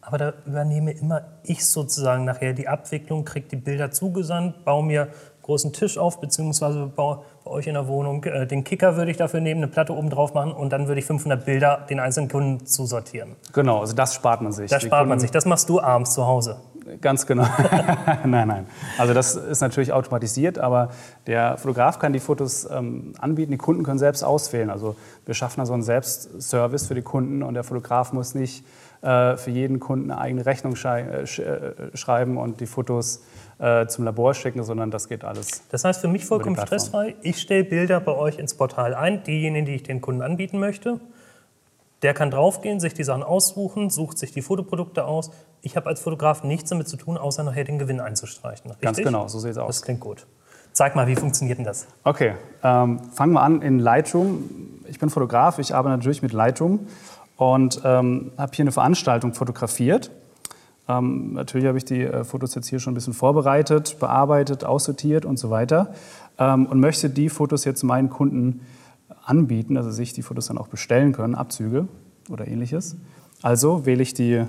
Aber 0.00 0.18
da 0.18 0.32
übernehme 0.46 0.92
immer 0.92 1.22
ich 1.44 1.66
sozusagen 1.66 2.24
nachher 2.24 2.52
die 2.52 2.66
Abwicklung, 2.66 3.24
kriege 3.24 3.46
die 3.48 3.56
Bilder 3.56 3.90
zugesandt, 3.90 4.64
baue 4.64 4.84
mir 4.84 5.08
großen 5.42 5.72
Tisch 5.72 5.98
auf, 5.98 6.20
beziehungsweise 6.20 6.86
baue 6.86 7.22
bei 7.44 7.50
euch 7.50 7.66
in 7.66 7.74
der 7.74 7.88
Wohnung 7.88 8.22
äh, 8.24 8.46
den 8.46 8.64
Kicker 8.64 8.96
würde 8.96 9.10
ich 9.10 9.16
dafür 9.16 9.40
nehmen, 9.40 9.62
eine 9.62 9.70
Platte 9.70 9.94
oben 9.94 10.10
drauf 10.10 10.34
machen 10.34 10.52
und 10.52 10.72
dann 10.72 10.86
würde 10.88 11.00
ich 11.00 11.06
500 11.06 11.44
Bilder 11.44 11.86
den 11.88 11.98
einzelnen 12.00 12.28
Kunden 12.28 12.66
zusortieren. 12.66 13.36
Genau, 13.52 13.80
also 13.80 13.94
das 13.94 14.14
spart 14.14 14.42
man 14.42 14.52
sich. 14.52 14.70
Das 14.70 14.82
spart 14.82 15.08
man 15.08 15.18
sich. 15.18 15.30
Das 15.30 15.46
machst 15.46 15.68
du 15.68 15.80
abends 15.80 16.14
zu 16.14 16.26
Hause. 16.26 16.60
Ganz 17.00 17.26
genau. 17.26 17.46
nein, 18.24 18.48
nein. 18.48 18.66
Also 18.98 19.14
das 19.14 19.36
ist 19.36 19.60
natürlich 19.60 19.92
automatisiert, 19.92 20.58
aber 20.58 20.90
der 21.26 21.56
Fotograf 21.56 21.98
kann 21.98 22.12
die 22.12 22.20
Fotos 22.20 22.68
ähm, 22.70 23.12
anbieten. 23.18 23.52
Die 23.52 23.58
Kunden 23.58 23.82
können 23.82 23.98
selbst 23.98 24.22
auswählen. 24.22 24.70
Also 24.70 24.96
wir 25.26 25.34
schaffen 25.34 25.60
da 25.60 25.66
so 25.66 25.72
einen 25.72 25.82
Selbstservice 25.82 26.86
für 26.86 26.94
die 26.94 27.02
Kunden 27.02 27.42
und 27.42 27.54
der 27.54 27.64
Fotograf 27.64 28.12
muss 28.12 28.34
nicht 28.34 28.64
äh, 29.02 29.36
für 29.36 29.50
jeden 29.50 29.80
Kunden 29.80 30.10
eine 30.10 30.20
eigene 30.20 30.46
Rechnung 30.46 30.74
äh, 30.84 31.22
äh, 31.22 31.96
schreiben 31.96 32.36
und 32.36 32.60
die 32.60 32.66
Fotos 32.66 33.22
äh, 33.58 33.86
zum 33.86 34.04
Labor 34.04 34.34
schicken, 34.34 34.62
sondern 34.62 34.90
das 34.90 35.08
geht 35.08 35.24
alles. 35.24 35.62
Das 35.70 35.84
heißt 35.84 36.00
für 36.00 36.08
mich 36.08 36.24
vollkommen 36.26 36.56
stressfrei. 36.56 37.14
Ich 37.22 37.40
stelle 37.40 37.64
Bilder 37.64 38.00
bei 38.00 38.12
euch 38.12 38.38
ins 38.38 38.54
Portal 38.54 38.94
ein, 38.94 39.22
diejenigen, 39.22 39.66
die 39.66 39.74
ich 39.74 39.82
den 39.82 40.00
Kunden 40.00 40.22
anbieten 40.22 40.58
möchte. 40.58 41.00
Der 42.02 42.14
kann 42.14 42.30
draufgehen, 42.30 42.80
sich 42.80 42.94
die 42.94 43.04
Sachen 43.04 43.22
aussuchen, 43.22 43.90
sucht 43.90 44.18
sich 44.18 44.32
die 44.32 44.42
Fotoprodukte 44.42 45.04
aus. 45.04 45.30
Ich 45.60 45.76
habe 45.76 45.88
als 45.88 46.00
Fotograf 46.00 46.44
nichts 46.44 46.70
damit 46.70 46.88
zu 46.88 46.96
tun, 46.96 47.18
außer 47.18 47.42
nachher 47.44 47.64
den 47.64 47.78
Gewinn 47.78 48.00
einzustreichen. 48.00 48.70
Richtig? 48.70 48.84
Ganz 48.84 48.98
genau, 48.98 49.28
so 49.28 49.38
sieht 49.38 49.52
es 49.52 49.58
aus. 49.58 49.76
Das 49.76 49.82
klingt 49.82 50.00
gut. 50.00 50.26
Zeig 50.72 50.94
mal, 50.94 51.06
wie 51.06 51.16
funktioniert 51.16 51.58
denn 51.58 51.64
das? 51.64 51.86
Okay, 52.04 52.34
ähm, 52.62 53.00
fangen 53.12 53.32
wir 53.32 53.42
an 53.42 53.60
in 53.60 53.78
Lightroom. 53.78 54.48
Ich 54.86 54.98
bin 54.98 55.10
Fotograf, 55.10 55.58
ich 55.58 55.74
arbeite 55.74 55.96
natürlich 55.96 56.22
mit 56.22 56.32
Lightroom 56.32 56.86
und 57.36 57.82
ähm, 57.84 58.32
habe 58.38 58.52
hier 58.54 58.62
eine 58.62 58.72
Veranstaltung 58.72 59.34
fotografiert. 59.34 60.10
Ähm, 60.88 61.34
natürlich 61.34 61.66
habe 61.66 61.78
ich 61.78 61.84
die 61.84 62.02
äh, 62.02 62.24
Fotos 62.24 62.54
jetzt 62.54 62.68
hier 62.68 62.80
schon 62.80 62.92
ein 62.92 62.94
bisschen 62.94 63.12
vorbereitet, 63.12 63.98
bearbeitet, 63.98 64.64
aussortiert 64.64 65.24
und 65.24 65.38
so 65.38 65.50
weiter 65.50 65.92
ähm, 66.38 66.66
und 66.66 66.80
möchte 66.80 67.10
die 67.10 67.28
Fotos 67.28 67.64
jetzt 67.64 67.82
meinen 67.82 68.10
Kunden 68.10 68.66
anbieten, 69.24 69.76
also 69.76 69.90
sich 69.90 70.12
die 70.12 70.22
Fotos 70.22 70.46
dann 70.46 70.58
auch 70.58 70.68
bestellen 70.68 71.12
können, 71.12 71.34
Abzüge 71.34 71.88
oder 72.28 72.46
ähnliches. 72.46 72.96
Also 73.42 73.86
wähle 73.86 74.02
ich 74.02 74.14
die 74.14 74.44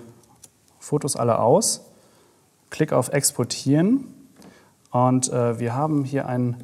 Fotos 0.79 1.15
alle 1.15 1.39
aus, 1.39 1.91
klicke 2.69 2.97
auf 2.97 3.09
Exportieren 3.09 4.05
und 4.91 5.31
äh, 5.31 5.59
wir 5.59 5.75
haben 5.75 6.03
hier 6.03 6.27
ein 6.27 6.57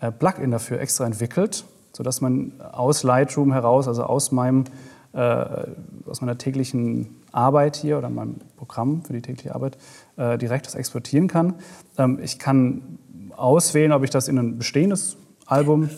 äh, 0.00 0.10
Plugin 0.12 0.50
dafür 0.50 0.80
extra 0.80 1.06
entwickelt, 1.06 1.64
sodass 1.92 2.20
man 2.20 2.60
aus 2.60 3.02
Lightroom 3.02 3.52
heraus, 3.52 3.88
also 3.88 4.02
aus, 4.02 4.32
meinem, 4.32 4.64
äh, 5.12 5.18
aus 6.06 6.20
meiner 6.20 6.36
täglichen 6.36 7.16
Arbeit 7.32 7.76
hier 7.76 7.98
oder 7.98 8.10
meinem 8.10 8.36
Programm 8.56 9.02
für 9.02 9.12
die 9.12 9.22
tägliche 9.22 9.54
Arbeit 9.54 9.78
äh, 10.16 10.36
direkt 10.36 10.66
das 10.66 10.74
exportieren 10.74 11.28
kann. 11.28 11.54
Ähm, 11.96 12.18
ich 12.22 12.38
kann 12.38 12.98
auswählen, 13.34 13.92
ob 13.92 14.04
ich 14.04 14.10
das 14.10 14.28
in 14.28 14.38
ein 14.38 14.58
bestehendes 14.58 15.16
Album 15.46 15.88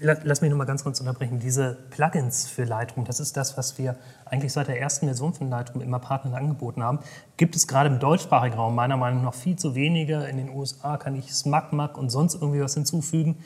Lass 0.00 0.40
mich 0.40 0.50
noch 0.50 0.58
mal 0.58 0.64
ganz 0.64 0.82
kurz 0.82 0.98
unterbrechen. 0.98 1.38
Diese 1.38 1.78
Plugins 1.90 2.48
für 2.48 2.64
Lightroom, 2.64 3.04
das 3.04 3.20
ist 3.20 3.36
das, 3.36 3.56
was 3.56 3.78
wir 3.78 3.94
eigentlich 4.24 4.52
seit 4.52 4.66
der 4.66 4.80
ersten 4.80 5.06
Version 5.06 5.32
von 5.32 5.48
Lightroom 5.48 5.80
immer 5.80 6.00
Partnern 6.00 6.34
angeboten 6.34 6.82
haben. 6.82 6.98
Gibt 7.36 7.54
es 7.54 7.68
gerade 7.68 7.88
im 7.88 8.00
deutschsprachigen 8.00 8.56
Raum 8.56 8.74
meiner 8.74 8.96
Meinung 8.96 9.22
nach 9.22 9.34
viel 9.34 9.54
zu 9.54 9.76
wenige. 9.76 10.24
In 10.24 10.38
den 10.38 10.48
USA 10.50 10.96
kann 10.96 11.14
ich 11.14 11.32
SmugMug 11.32 11.96
und 11.98 12.10
sonst 12.10 12.34
irgendwie 12.34 12.60
was 12.60 12.74
hinzufügen. 12.74 13.36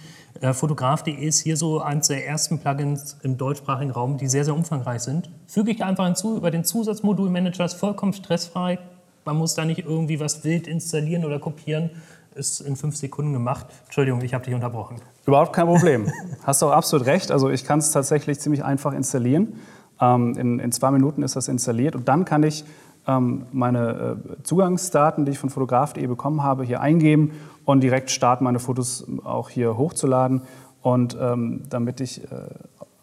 Äh, 0.41 0.55
Fotograf.de 0.55 1.13
ist 1.13 1.41
hier 1.41 1.59
so 1.59 1.83
eines 1.83 2.09
der 2.09 2.27
ersten 2.27 2.59
Plugins 2.59 3.19
im 3.23 3.37
deutschsprachigen 3.37 3.91
Raum, 3.91 4.17
die 4.17 4.27
sehr, 4.27 4.47
sehr 4.47 4.55
umfangreich 4.55 5.03
sind. 5.03 5.29
Füge 5.47 5.73
ich 5.73 5.85
einfach 5.85 6.07
hinzu 6.07 6.39
über 6.39 6.51
den 6.51 6.65
Zusatzmodulmanager, 6.65 7.67
ist 7.67 7.75
vollkommen 7.75 8.15
stressfrei. 8.15 8.79
Man 9.27 9.37
muss 9.37 9.55
da 9.57 9.67
nicht 9.67 9.81
irgendwie 9.81 10.19
was 10.21 10.43
wild 10.43 10.67
installieren 10.67 11.27
oder 11.27 11.39
kopieren 11.39 11.91
ist 12.35 12.61
in 12.61 12.77
fünf 12.77 12.97
Sekunden 12.97 13.33
gemacht. 13.33 13.67
Entschuldigung, 13.85 14.23
ich 14.23 14.35
habe 14.35 14.45
dich 14.45 14.55
unterbrochen. 14.55 14.97
Überhaupt 15.27 15.53
kein 15.53 15.67
Problem. 15.67 16.11
Hast 16.45 16.63
du 16.63 16.67
auch 16.67 16.73
absolut 16.73 17.07
recht. 17.07 17.31
Also 17.31 17.51
ich 17.51 17.65
kann 17.65 17.79
es 17.79 17.91
tatsächlich 17.91 18.41
ziemlich 18.41 18.65
einfach 18.65 18.93
installieren. 18.93 19.55
Ähm, 20.01 20.37
in, 20.37 20.59
in, 20.59 20.73
zwei 20.73 20.91
Minuten 20.91 21.23
ist 21.23 21.37
das 21.37 21.49
installiert 21.49 21.95
und 21.95 22.09
dann 22.09 22.25
kann 22.25 22.43
ich 22.43 22.65
ähm, 23.07 23.47
meine 23.53 24.17
äh, 24.39 24.43
Zugangsdaten, 24.43 25.25
die 25.25 25.33
ich 25.33 25.39
von 25.39 25.51
fotograf.de 25.51 26.07
bekommen 26.07 26.43
habe, 26.43 26.65
hier 26.65 26.81
eingeben 26.81 27.33
und 27.65 27.83
direkt 27.83 28.11
starten, 28.11 28.45
meine 28.45 28.59
Fotos 28.59 29.07
auch 29.25 29.49
hier 29.51 29.77
hochzuladen. 29.77 30.43
Und 30.83 31.17
ähm, 31.21 31.63
damit 31.69 32.01
ich 32.01 32.25
äh, 32.25 32.27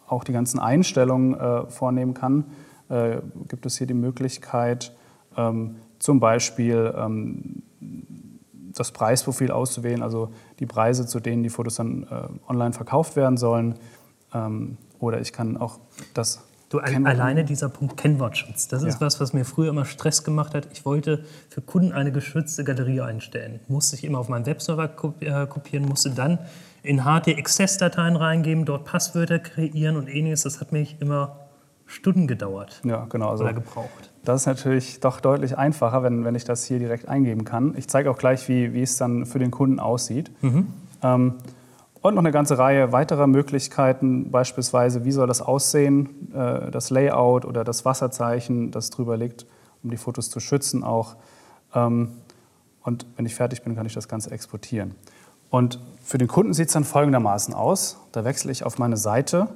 auch 0.08 0.24
die 0.24 0.32
ganzen 0.32 0.58
Einstellungen 0.58 1.38
äh, 1.38 1.66
vornehmen 1.66 2.14
kann, 2.14 2.44
äh, 2.88 3.18
gibt 3.46 3.66
es 3.66 3.78
hier 3.78 3.86
die 3.86 3.94
Möglichkeit, 3.94 4.92
ähm, 5.36 5.76
zum 5.98 6.20
Beispiel 6.20 6.94
ähm, 6.96 7.57
das 8.78 8.92
Preisprofil 8.92 9.50
auszuwählen, 9.50 10.02
also 10.02 10.30
die 10.58 10.66
Preise, 10.66 11.06
zu 11.06 11.20
denen 11.20 11.42
die 11.42 11.50
Fotos 11.50 11.76
dann 11.76 12.04
äh, 12.04 12.50
online 12.50 12.72
verkauft 12.72 13.16
werden 13.16 13.36
sollen. 13.36 13.74
Ähm, 14.32 14.76
oder 14.98 15.20
ich 15.20 15.32
kann 15.32 15.56
auch 15.56 15.78
das. 16.14 16.44
Du, 16.70 16.80
alleine 16.80 17.44
dieser 17.44 17.70
Punkt 17.70 17.96
Kennwortschutz, 17.96 18.68
das 18.68 18.82
ist 18.82 18.96
ja. 18.96 19.00
was, 19.00 19.20
was 19.20 19.32
mir 19.32 19.46
früher 19.46 19.70
immer 19.70 19.86
Stress 19.86 20.22
gemacht 20.22 20.54
hat. 20.54 20.68
Ich 20.72 20.84
wollte 20.84 21.24
für 21.48 21.62
Kunden 21.62 21.92
eine 21.92 22.12
geschützte 22.12 22.62
Galerie 22.62 23.00
einstellen. 23.00 23.60
Musste 23.68 23.96
ich 23.96 24.04
immer 24.04 24.18
auf 24.18 24.28
meinen 24.28 24.44
Webserver 24.44 24.84
äh, 25.20 25.46
kopieren, 25.46 25.86
musste 25.86 26.10
dann 26.10 26.38
in 26.82 27.04
HT-Access-Dateien 27.04 28.16
reingeben, 28.16 28.66
dort 28.66 28.84
Passwörter 28.84 29.38
kreieren 29.38 29.96
und 29.96 30.08
ähnliches. 30.08 30.42
Das 30.42 30.60
hat 30.60 30.72
mich 30.72 31.00
immer 31.00 31.47
Stunden 31.88 32.26
gedauert. 32.26 32.82
Ja, 32.84 33.06
genau. 33.08 33.30
Also 33.30 33.44
oder 33.44 33.54
gebraucht. 33.54 34.12
Das 34.22 34.42
ist 34.42 34.46
natürlich 34.46 35.00
doch 35.00 35.20
deutlich 35.20 35.56
einfacher, 35.56 36.02
wenn, 36.02 36.22
wenn 36.24 36.34
ich 36.34 36.44
das 36.44 36.64
hier 36.64 36.78
direkt 36.78 37.08
eingeben 37.08 37.44
kann. 37.44 37.74
Ich 37.76 37.88
zeige 37.88 38.10
auch 38.10 38.18
gleich, 38.18 38.46
wie, 38.48 38.74
wie 38.74 38.82
es 38.82 38.98
dann 38.98 39.24
für 39.24 39.38
den 39.38 39.50
Kunden 39.50 39.80
aussieht. 39.80 40.30
Mhm. 40.42 40.66
Ähm, 41.02 41.34
und 42.02 42.14
noch 42.14 42.22
eine 42.22 42.30
ganze 42.30 42.58
Reihe 42.58 42.92
weiterer 42.92 43.26
Möglichkeiten, 43.26 44.30
beispielsweise, 44.30 45.04
wie 45.04 45.12
soll 45.12 45.26
das 45.26 45.40
aussehen, 45.40 46.30
äh, 46.34 46.70
das 46.70 46.90
Layout 46.90 47.46
oder 47.46 47.64
das 47.64 47.86
Wasserzeichen, 47.86 48.70
das 48.70 48.90
drüber 48.90 49.16
liegt, 49.16 49.46
um 49.82 49.90
die 49.90 49.96
Fotos 49.96 50.28
zu 50.28 50.40
schützen 50.40 50.84
auch. 50.84 51.16
Ähm, 51.74 52.10
und 52.82 53.06
wenn 53.16 53.24
ich 53.24 53.34
fertig 53.34 53.62
bin, 53.62 53.74
kann 53.74 53.86
ich 53.86 53.94
das 53.94 54.08
Ganze 54.08 54.30
exportieren. 54.30 54.94
Und 55.48 55.80
für 56.02 56.18
den 56.18 56.28
Kunden 56.28 56.52
sieht 56.52 56.68
es 56.68 56.74
dann 56.74 56.84
folgendermaßen 56.84 57.54
aus. 57.54 57.98
Da 58.12 58.24
wechsle 58.24 58.52
ich 58.52 58.64
auf 58.64 58.78
meine 58.78 58.98
Seite. 58.98 59.48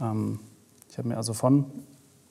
Ähm, 0.00 0.38
ich 0.92 0.98
habe 0.98 1.08
mir 1.08 1.16
also 1.16 1.32
von 1.32 1.64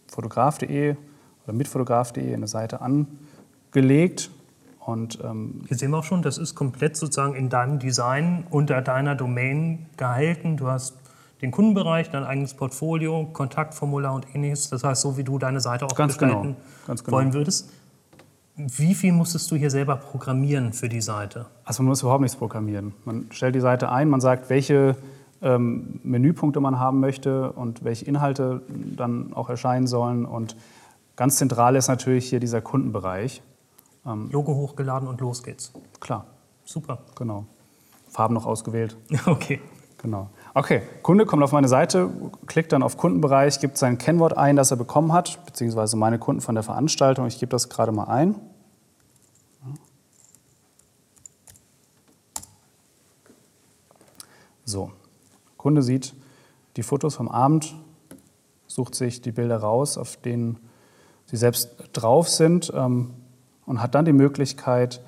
fotograf.de 0.05 0.95
oder 1.43 1.53
mit 1.53 1.67
fotograf.de 1.67 2.31
eine 2.31 2.47
Seite 2.47 2.79
angelegt. 2.79 4.29
Und, 4.79 5.17
ähm 5.23 5.63
Hier 5.67 5.77
sehen 5.77 5.89
wir 5.89 5.97
auch 5.97 6.03
schon, 6.03 6.21
das 6.21 6.37
ist 6.37 6.53
komplett 6.53 6.95
sozusagen 6.95 7.33
in 7.33 7.49
deinem 7.49 7.79
Design 7.79 8.45
unter 8.51 8.83
deiner 8.83 9.15
Domain 9.15 9.87
gehalten. 9.97 10.57
Du 10.57 10.67
hast 10.67 10.93
den 11.41 11.49
Kundenbereich, 11.49 12.11
dein 12.11 12.23
eigenes 12.23 12.53
Portfolio, 12.53 13.27
Kontaktformular 13.33 14.13
und 14.13 14.27
ähnliches. 14.35 14.69
Das 14.69 14.83
heißt, 14.83 15.01
so 15.01 15.17
wie 15.17 15.23
du 15.23 15.39
deine 15.39 15.59
Seite 15.59 15.87
auch 15.87 15.95
Ganz 15.95 16.19
gestalten 16.19 16.41
genau. 16.41 16.55
Ganz 16.85 17.03
genau. 17.03 17.17
wollen 17.17 17.33
würdest. 17.33 17.67
Wie 18.55 18.93
viel 18.93 19.11
musstest 19.11 19.49
du 19.49 19.55
hier 19.55 19.71
selber 19.71 19.95
programmieren 19.95 20.73
für 20.73 20.87
die 20.87 21.01
Seite? 21.01 21.47
Also 21.63 21.81
man 21.81 21.89
muss 21.89 22.03
überhaupt 22.03 22.21
nichts 22.21 22.37
programmieren. 22.37 22.93
Man 23.05 23.25
stellt 23.31 23.55
die 23.55 23.59
Seite 23.59 23.89
ein, 23.89 24.07
man 24.07 24.21
sagt, 24.21 24.51
welche 24.51 24.97
ähm, 25.41 25.99
Menüpunkte 26.03 26.59
man 26.59 26.79
haben 26.79 26.99
möchte 26.99 27.51
und 27.51 27.83
welche 27.83 28.05
Inhalte 28.05 28.61
dann 28.67 29.33
auch 29.33 29.49
erscheinen 29.49 29.87
sollen. 29.87 30.25
Und 30.25 30.55
ganz 31.15 31.37
zentral 31.37 31.75
ist 31.75 31.87
natürlich 31.87 32.29
hier 32.29 32.39
dieser 32.39 32.61
Kundenbereich. 32.61 33.41
Ähm, 34.05 34.29
Logo 34.31 34.55
hochgeladen 34.55 35.07
und 35.07 35.21
los 35.21 35.43
geht's. 35.43 35.71
Klar. 35.99 36.25
Super. 36.63 36.99
Genau. 37.15 37.45
Farben 38.09 38.33
noch 38.33 38.45
ausgewählt. 38.45 38.97
Okay. 39.25 39.59
Genau. 40.01 40.29
Okay, 40.55 40.81
Kunde 41.03 41.27
kommt 41.27 41.43
auf 41.43 41.51
meine 41.51 41.67
Seite, 41.67 42.09
klickt 42.47 42.71
dann 42.71 42.81
auf 42.81 42.97
Kundenbereich, 42.97 43.59
gibt 43.59 43.77
sein 43.77 43.99
Kennwort 43.99 44.35
ein, 44.35 44.55
das 44.55 44.71
er 44.71 44.77
bekommen 44.77 45.13
hat, 45.13 45.45
beziehungsweise 45.45 45.95
meine 45.95 46.17
Kunden 46.17 46.41
von 46.41 46.55
der 46.55 46.63
Veranstaltung. 46.63 47.27
Ich 47.27 47.39
gebe 47.39 47.51
das 47.51 47.69
gerade 47.69 47.91
mal 47.91 48.05
ein. 48.05 48.35
So, 54.65 54.91
Kunde 55.61 55.83
sieht 55.83 56.15
die 56.75 56.81
Fotos 56.81 57.13
vom 57.13 57.29
Abend, 57.29 57.75
sucht 58.65 58.95
sich 58.95 59.21
die 59.21 59.31
Bilder 59.31 59.57
raus, 59.57 59.95
auf 59.95 60.17
denen 60.17 60.57
sie 61.27 61.37
selbst 61.37 61.75
drauf 61.93 62.27
sind 62.27 62.73
ähm, 62.75 63.11
und 63.67 63.79
hat 63.79 63.93
dann 63.93 64.05
die 64.05 64.11
Möglichkeit, 64.11 65.03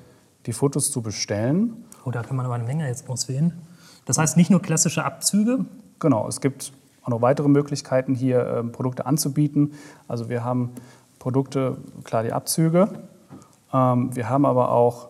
die 0.46 0.54
Fotos 0.54 0.92
zu 0.92 1.02
bestellen. 1.02 1.86
Oh, 2.06 2.12
da 2.12 2.22
kann 2.22 2.36
man 2.36 2.46
aber 2.46 2.54
eine 2.54 2.66
Menge 2.66 2.88
jetzt 2.88 3.10
auswählen. 3.10 3.60
Das 4.06 4.20
heißt 4.20 4.38
nicht 4.38 4.52
nur 4.52 4.62
klassische 4.62 5.04
Abzüge? 5.04 5.66
Genau, 5.98 6.28
es 6.28 6.40
gibt 6.40 6.72
auch 7.02 7.10
noch 7.10 7.22
weitere 7.24 7.48
Möglichkeiten, 7.48 8.14
hier 8.14 8.46
ähm, 8.46 8.72
Produkte 8.72 9.08
anzubieten. 9.08 9.74
Also 10.08 10.30
wir 10.30 10.44
haben 10.44 10.70
Produkte, 11.18 11.78
klar 12.04 12.22
die 12.22 12.32
Abzüge. 12.32 12.90
Ähm, 13.74 14.16
wir 14.16 14.30
haben 14.30 14.46
aber 14.46 14.70
auch 14.70 15.08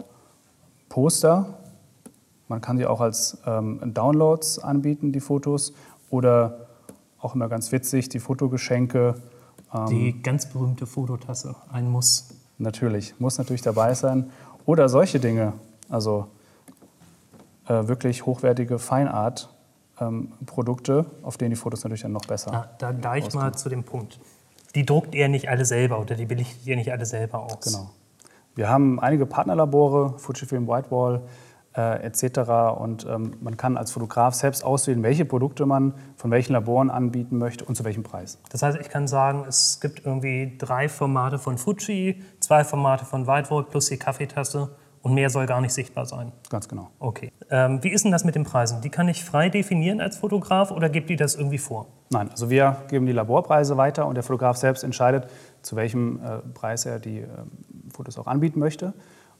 Poster, 0.87 1.59
man 2.53 2.61
kann 2.61 2.77
sie 2.77 2.85
auch 2.85 3.01
als 3.01 3.39
ähm, 3.47 3.79
Downloads 3.95 4.59
anbieten, 4.59 5.11
die 5.11 5.21
Fotos. 5.21 5.73
Oder 6.11 6.67
auch 7.19 7.33
immer 7.33 7.49
ganz 7.49 7.71
witzig, 7.71 8.09
die 8.09 8.19
Fotogeschenke. 8.19 9.15
Ähm, 9.73 9.87
die 9.87 10.21
ganz 10.21 10.45
berühmte 10.45 10.85
Fototasse, 10.85 11.55
ein 11.71 11.89
Muss. 11.89 12.29
Natürlich, 12.59 13.19
muss 13.19 13.39
natürlich 13.39 13.63
dabei 13.63 13.95
sein. 13.95 14.29
Oder 14.67 14.87
solche 14.87 15.19
Dinge, 15.19 15.53
also 15.89 16.27
äh, 17.67 17.87
wirklich 17.87 18.27
hochwertige 18.27 18.77
Feinart-Produkte, 18.77 20.93
ähm, 20.99 21.07
auf 21.23 21.37
denen 21.37 21.49
die 21.49 21.55
Fotos 21.55 21.83
natürlich 21.83 22.03
dann 22.03 22.11
noch 22.11 22.27
besser. 22.27 22.51
Da, 22.51 22.69
da 22.77 22.91
gleich 22.91 23.25
ausgehen. 23.25 23.45
mal 23.45 23.55
zu 23.55 23.69
dem 23.69 23.83
Punkt. 23.83 24.19
Die 24.75 24.85
druckt 24.85 25.15
ihr 25.15 25.27
nicht 25.27 25.49
alle 25.49 25.65
selber 25.65 25.99
oder 25.99 26.13
die 26.13 26.27
belichtet 26.27 26.67
ihr 26.67 26.75
nicht 26.75 26.91
alle 26.91 27.07
selber 27.07 27.39
aus? 27.39 27.61
Genau. 27.61 27.89
Wir 28.53 28.69
haben 28.69 28.99
einige 28.99 29.25
Partnerlabore, 29.25 30.19
Fujifilm 30.19 30.67
Whitewall 30.67 31.23
äh, 31.75 32.03
etc. 32.03 32.39
Und 32.77 33.05
ähm, 33.09 33.33
man 33.41 33.57
kann 33.57 33.77
als 33.77 33.91
Fotograf 33.91 34.33
selbst 34.33 34.63
auswählen, 34.63 35.03
welche 35.03 35.25
Produkte 35.25 35.65
man 35.65 35.93
von 36.15 36.31
welchen 36.31 36.53
Laboren 36.53 36.89
anbieten 36.89 37.37
möchte 37.37 37.65
und 37.65 37.75
zu 37.75 37.83
welchem 37.83 38.03
Preis. 38.03 38.39
Das 38.51 38.61
heißt, 38.63 38.77
ich 38.79 38.89
kann 38.89 39.07
sagen, 39.07 39.45
es 39.47 39.79
gibt 39.81 40.05
irgendwie 40.05 40.55
drei 40.57 40.89
Formate 40.89 41.39
von 41.39 41.57
Fuji, 41.57 42.21
zwei 42.39 42.63
Formate 42.63 43.05
von 43.05 43.27
Whitewall 43.27 43.63
plus 43.63 43.87
die 43.87 43.97
Kaffeetasse 43.97 44.69
und 45.03 45.13
mehr 45.13 45.29
soll 45.29 45.45
gar 45.45 45.59
nicht 45.59 45.73
sichtbar 45.73 46.05
sein. 46.05 46.31
Ganz 46.49 46.69
genau. 46.69 46.89
Okay. 46.99 47.31
Ähm, 47.51 47.83
wie 47.83 47.89
ist 47.89 48.05
denn 48.05 48.11
das 48.11 48.23
mit 48.23 48.35
den 48.35 48.45
Preisen? 48.45 48.81
Die 48.81 48.89
kann 48.89 49.09
ich 49.09 49.23
frei 49.23 49.49
definieren 49.49 49.99
als 49.99 50.15
Fotograf 50.15 50.71
oder 50.71 50.89
gibt 50.89 51.09
die 51.09 51.17
das 51.17 51.35
irgendwie 51.35 51.57
vor? 51.57 51.87
Nein, 52.09 52.29
also 52.29 52.49
wir 52.49 52.77
geben 52.89 53.05
die 53.05 53.11
Laborpreise 53.11 53.75
weiter 53.75 54.07
und 54.07 54.15
der 54.15 54.23
Fotograf 54.23 54.55
selbst 54.55 54.83
entscheidet, 54.83 55.27
zu 55.61 55.75
welchem 55.75 56.21
äh, 56.23 56.37
Preis 56.53 56.85
er 56.85 56.99
die 56.99 57.19
äh, 57.19 57.27
Fotos 57.93 58.17
auch 58.17 58.27
anbieten 58.27 58.59
möchte. 58.59 58.93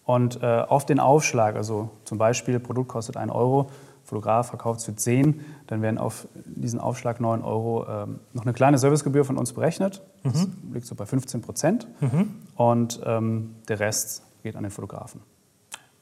Und 0.06 0.42
äh, 0.44 0.46
auf 0.68 0.86
den 0.86 1.00
Aufschlag, 1.00 1.56
also 1.56 1.90
zum 2.04 2.18
Beispiel 2.18 2.60
Produkt 2.60 2.90
kostet 2.90 3.16
1 3.18 3.32
Euro, 3.32 3.70
Fotograf 4.04 4.48
verkauft 4.50 4.80
es 4.82 4.86
für 4.86 4.96
10, 4.96 5.40
dann 5.68 5.82
werden 5.82 5.98
auf 5.98 6.28
diesen 6.46 6.82
Aufschlag 6.82 7.22
9 7.22 7.42
Euro 7.42 7.86
ähm, 7.88 8.20
noch 8.34 8.44
eine 8.44 8.52
kleine 8.52 8.78
Servicegebühr 8.78 9.24
von 9.24 9.38
uns 9.38 9.54
berechnet. 9.54 10.02
Das 10.24 10.46
Mhm. 10.46 10.74
liegt 10.74 10.86
so 10.86 10.96
bei 10.96 11.06
15 11.06 11.42
Prozent. 11.42 11.88
Und 12.58 13.00
ähm, 13.06 13.56
der 13.70 13.80
Rest 13.80 14.24
geht 14.44 14.58
an 14.58 14.64
den 14.64 14.72
Fotografen. 14.72 15.22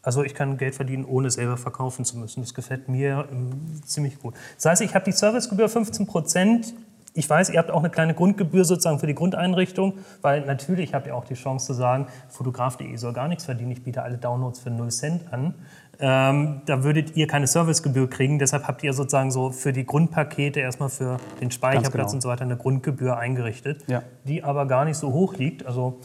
Also 0.01 0.24
ich 0.24 0.34
kann 0.34 0.58
Geld 0.58 0.74
verdienen, 0.74 1.05
ohne 1.05 1.29
selber 1.29 1.58
verkaufen 1.58 2.03
zu 2.05 2.17
müssen. 2.17 2.41
Das 2.41 2.55
gefällt 2.55 2.89
mir 2.89 3.27
ähm, 3.31 3.51
ziemlich 3.86 4.17
gut. 4.17 4.34
Das 4.55 4.65
heißt, 4.65 4.81
ich 4.81 4.96
habe 4.96 5.05
die 5.05 5.12
Servicegebühr 5.12 5.70
15 5.70 6.08
Prozent. 6.08 6.74
Ich 7.13 7.30
weiß, 7.30 7.50
ihr 7.50 7.60
habt 7.60 7.72
auch 7.72 7.80
eine 7.80 7.89
kleine 7.89 8.13
Grundgebühr 8.13 8.63
sozusagen 8.63 9.00
für 9.00 9.08
die 9.08 9.15
Grundeinrichtung, 9.15 9.96
weil 10.22 10.46
natürlich 10.46 10.94
habt 10.94 11.08
ihr 11.08 11.15
auch 11.15 11.25
die 11.25 11.34
Chance 11.34 11.68
zu 11.68 11.74
sagen, 11.74 12.08
fotograf.de 12.30 12.96
soll 12.96 13.12
gar 13.13 13.27
nichts 13.27 13.46
verdienen, 13.46 13.72
ich 13.72 13.84
biete 13.84 14.01
alle 14.03 14.18
Downloads 14.18 14.60
für 14.60 14.70
0 14.70 14.89
Cent 14.91 15.34
an. 15.34 15.56
Ähm, 16.00 16.62
da 16.65 16.84
würdet 16.84 17.15
ihr 17.15 17.27
keine 17.27 17.48
Servicegebühr 17.48 18.10
kriegen, 18.10 18.39
deshalb 18.39 18.68
habt 18.68 18.82
ihr 18.84 18.94
sozusagen 18.94 19.30
so 19.30 19.51
für 19.51 19.74
die 19.74 19.86
Grundpakete 19.86 20.60
erstmal 20.60 20.89
für 20.89 21.18
den 21.41 21.51
Speicherplatz 21.51 21.91
genau. 21.91 22.13
und 22.13 22.22
so 22.22 22.30
weiter 22.30 22.44
eine 22.44 22.58
Grundgebühr 22.58 23.18
eingerichtet, 23.18 23.84
Ja. 23.88 24.01
die 24.24 24.44
aber 24.44 24.65
gar 24.65 24.86
nicht 24.86 24.98
so 24.98 25.12
hoch 25.12 25.36
liegt. 25.36 25.65
Also 25.65 26.00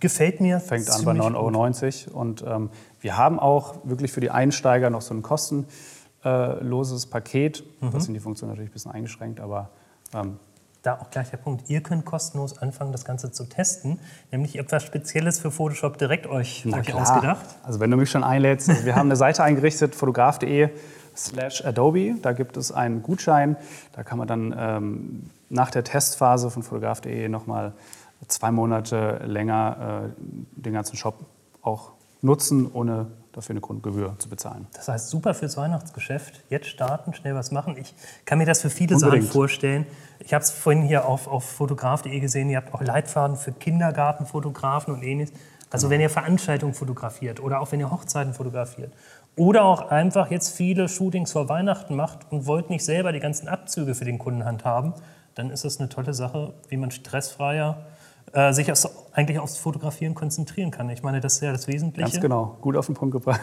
gefällt 0.00 0.40
mir. 0.40 0.60
Fängt 0.60 0.90
an 0.90 1.04
bei 1.04 1.12
ziemlich 1.12 1.28
9,90 1.28 2.08
Euro. 2.08 2.20
Und 2.20 2.44
ähm, 2.46 2.70
wir 3.00 3.16
haben 3.16 3.38
auch 3.38 3.76
wirklich 3.84 4.12
für 4.12 4.20
die 4.20 4.30
Einsteiger 4.30 4.90
noch 4.90 5.02
so 5.02 5.14
ein 5.14 5.22
kostenloses 5.22 7.06
Paket. 7.06 7.64
Mhm. 7.80 7.92
Das 7.92 8.04
sind 8.04 8.14
die 8.14 8.20
Funktionen 8.20 8.50
natürlich 8.50 8.70
ein 8.70 8.74
bisschen 8.74 8.92
eingeschränkt, 8.92 9.40
aber 9.40 9.70
ähm, 10.14 10.38
da 10.82 11.00
auch 11.00 11.10
gleich 11.10 11.30
der 11.30 11.38
Punkt. 11.38 11.68
Ihr 11.68 11.82
könnt 11.82 12.04
kostenlos 12.04 12.58
anfangen, 12.58 12.92
das 12.92 13.04
Ganze 13.04 13.32
zu 13.32 13.44
testen, 13.44 13.98
nämlich 14.30 14.56
etwas 14.56 14.84
Spezielles 14.84 15.40
für 15.40 15.50
Photoshop 15.50 15.98
direkt 15.98 16.26
euch, 16.26 16.64
euch 16.66 16.94
ausgedacht. 16.94 17.44
Also 17.64 17.80
wenn 17.80 17.90
du 17.90 17.96
mich 17.96 18.10
schon 18.10 18.22
einlädst, 18.22 18.68
also 18.68 18.84
wir 18.84 18.94
haben 18.94 19.08
eine 19.08 19.16
Seite 19.16 19.42
eingerichtet, 19.42 19.94
fotograf.de 19.94 20.70
slash 21.16 21.64
Adobe. 21.64 22.14
Da 22.22 22.32
gibt 22.32 22.56
es 22.56 22.70
einen 22.70 23.02
Gutschein. 23.02 23.56
Da 23.92 24.04
kann 24.04 24.18
man 24.18 24.28
dann 24.28 24.54
ähm, 24.56 25.30
nach 25.48 25.70
der 25.70 25.82
Testphase 25.82 26.50
von 26.50 26.62
fotograf.de 26.62 27.28
nochmal 27.28 27.72
zwei 28.28 28.50
Monate 28.50 29.20
länger 29.24 30.12
äh, 30.16 30.62
den 30.62 30.72
ganzen 30.72 30.96
Shop 30.96 31.14
auch 31.62 31.92
nutzen, 32.22 32.70
ohne 32.72 33.06
dafür 33.36 33.52
eine 33.52 33.60
Grundgebühr 33.60 34.16
zu 34.18 34.28
bezahlen. 34.28 34.66
Das 34.72 34.88
heißt, 34.88 35.10
super 35.10 35.34
fürs 35.34 35.56
Weihnachtsgeschäft. 35.56 36.42
Jetzt 36.48 36.68
starten, 36.68 37.12
schnell 37.12 37.34
was 37.34 37.50
machen. 37.50 37.76
Ich 37.78 37.94
kann 38.24 38.38
mir 38.38 38.46
das 38.46 38.62
für 38.62 38.70
viele 38.70 38.96
Unbedingt. 38.96 39.24
Sachen 39.24 39.32
vorstellen. 39.32 39.86
Ich 40.20 40.32
habe 40.32 40.42
es 40.42 40.50
vorhin 40.50 40.82
hier 40.82 41.06
auf, 41.06 41.28
auf 41.28 41.44
fotograf.de 41.44 42.18
gesehen. 42.18 42.48
Ihr 42.48 42.56
habt 42.56 42.72
auch 42.72 42.80
Leitfaden 42.80 43.36
für 43.36 43.52
Kindergartenfotografen 43.52 44.94
und 44.94 45.02
ähnliches. 45.02 45.34
Also 45.70 45.90
wenn 45.90 46.00
ihr 46.00 46.08
Veranstaltungen 46.08 46.72
fotografiert 46.72 47.40
oder 47.40 47.60
auch 47.60 47.72
wenn 47.72 47.80
ihr 47.80 47.90
Hochzeiten 47.90 48.32
fotografiert 48.32 48.92
oder 49.36 49.64
auch 49.64 49.90
einfach 49.90 50.30
jetzt 50.30 50.56
viele 50.56 50.88
Shootings 50.88 51.32
vor 51.32 51.48
Weihnachten 51.48 51.94
macht 51.94 52.20
und 52.30 52.46
wollt 52.46 52.70
nicht 52.70 52.84
selber 52.84 53.12
die 53.12 53.20
ganzen 53.20 53.48
Abzüge 53.48 53.94
für 53.94 54.04
den 54.04 54.18
Kunden 54.18 54.44
handhaben, 54.44 54.94
dann 55.34 55.50
ist 55.50 55.64
das 55.64 55.78
eine 55.78 55.90
tolle 55.90 56.14
Sache, 56.14 56.54
wie 56.68 56.78
man 56.78 56.90
stressfreier 56.90 57.84
äh, 58.36 58.52
sich 58.52 58.70
aufs, 58.70 58.86
eigentlich 59.12 59.38
aufs 59.38 59.56
Fotografieren 59.56 60.14
konzentrieren 60.14 60.70
kann. 60.70 60.90
Ich 60.90 61.02
meine, 61.02 61.20
das 61.20 61.36
ist 61.36 61.40
ja 61.40 61.52
das 61.52 61.66
Wesentliche. 61.68 62.10
Ganz 62.10 62.20
genau, 62.20 62.58
gut 62.60 62.76
auf 62.76 62.84
den 62.84 62.94
Punkt 62.94 63.12
gebracht. 63.14 63.40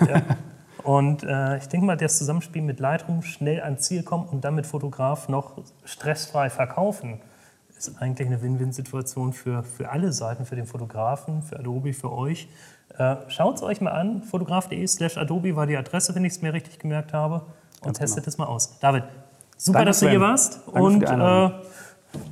Und 0.84 1.24
äh, 1.24 1.58
ich 1.58 1.68
denke 1.68 1.86
mal, 1.86 1.98
das 1.98 2.18
Zusammenspiel 2.18 2.62
mit 2.62 2.80
Lightroom, 2.80 3.22
schnell 3.24 3.62
ans 3.62 3.84
Ziel 3.84 4.04
kommen 4.04 4.28
und 4.28 4.44
dann 4.44 4.54
mit 4.54 4.68
Fotograf 4.68 5.30
noch 5.30 5.58
stressfrei 5.86 6.50
verkaufen, 6.50 7.22
ist 7.76 8.00
eigentlich 8.02 8.28
eine 8.28 8.42
Win-Win-Situation 8.42 9.34
für, 9.34 9.64
für 9.64 9.90
alle 9.90 10.12
Seiten, 10.12 10.46
für 10.46 10.56
den 10.56 10.68
Fotografen, 10.68 11.42
für 11.42 11.58
Adobe, 11.58 11.94
für 11.94 12.12
euch. 12.12 12.48
Äh, 12.98 13.16
Schaut 13.30 13.56
es 13.56 13.64
euch 13.64 13.82
mal 13.82 13.92
an, 13.92 14.22
fotograf.de 14.22 14.86
slash 14.86 15.18
Adobe 15.18 15.56
war 15.56 15.66
die 15.66 15.78
Adresse, 15.78 16.14
wenn 16.14 16.26
ich 16.26 16.34
es 16.34 16.42
mir 16.42 16.54
richtig 16.54 16.80
gemerkt 16.80 17.14
habe. 17.14 17.46
Und 17.80 17.86
Ganz 17.86 18.00
testet 18.00 18.26
genau. 18.26 18.30
es 18.30 18.38
mal 18.38 18.46
aus. 18.46 18.80
David, 18.80 19.06
super, 19.58 19.80
Danke, 19.80 19.86
dass 19.90 20.00
du 20.02 20.10
hier 20.10 20.22
warst. 20.22 20.62
Danke 20.68 20.82
und 20.82 21.04
äh, 21.04 21.50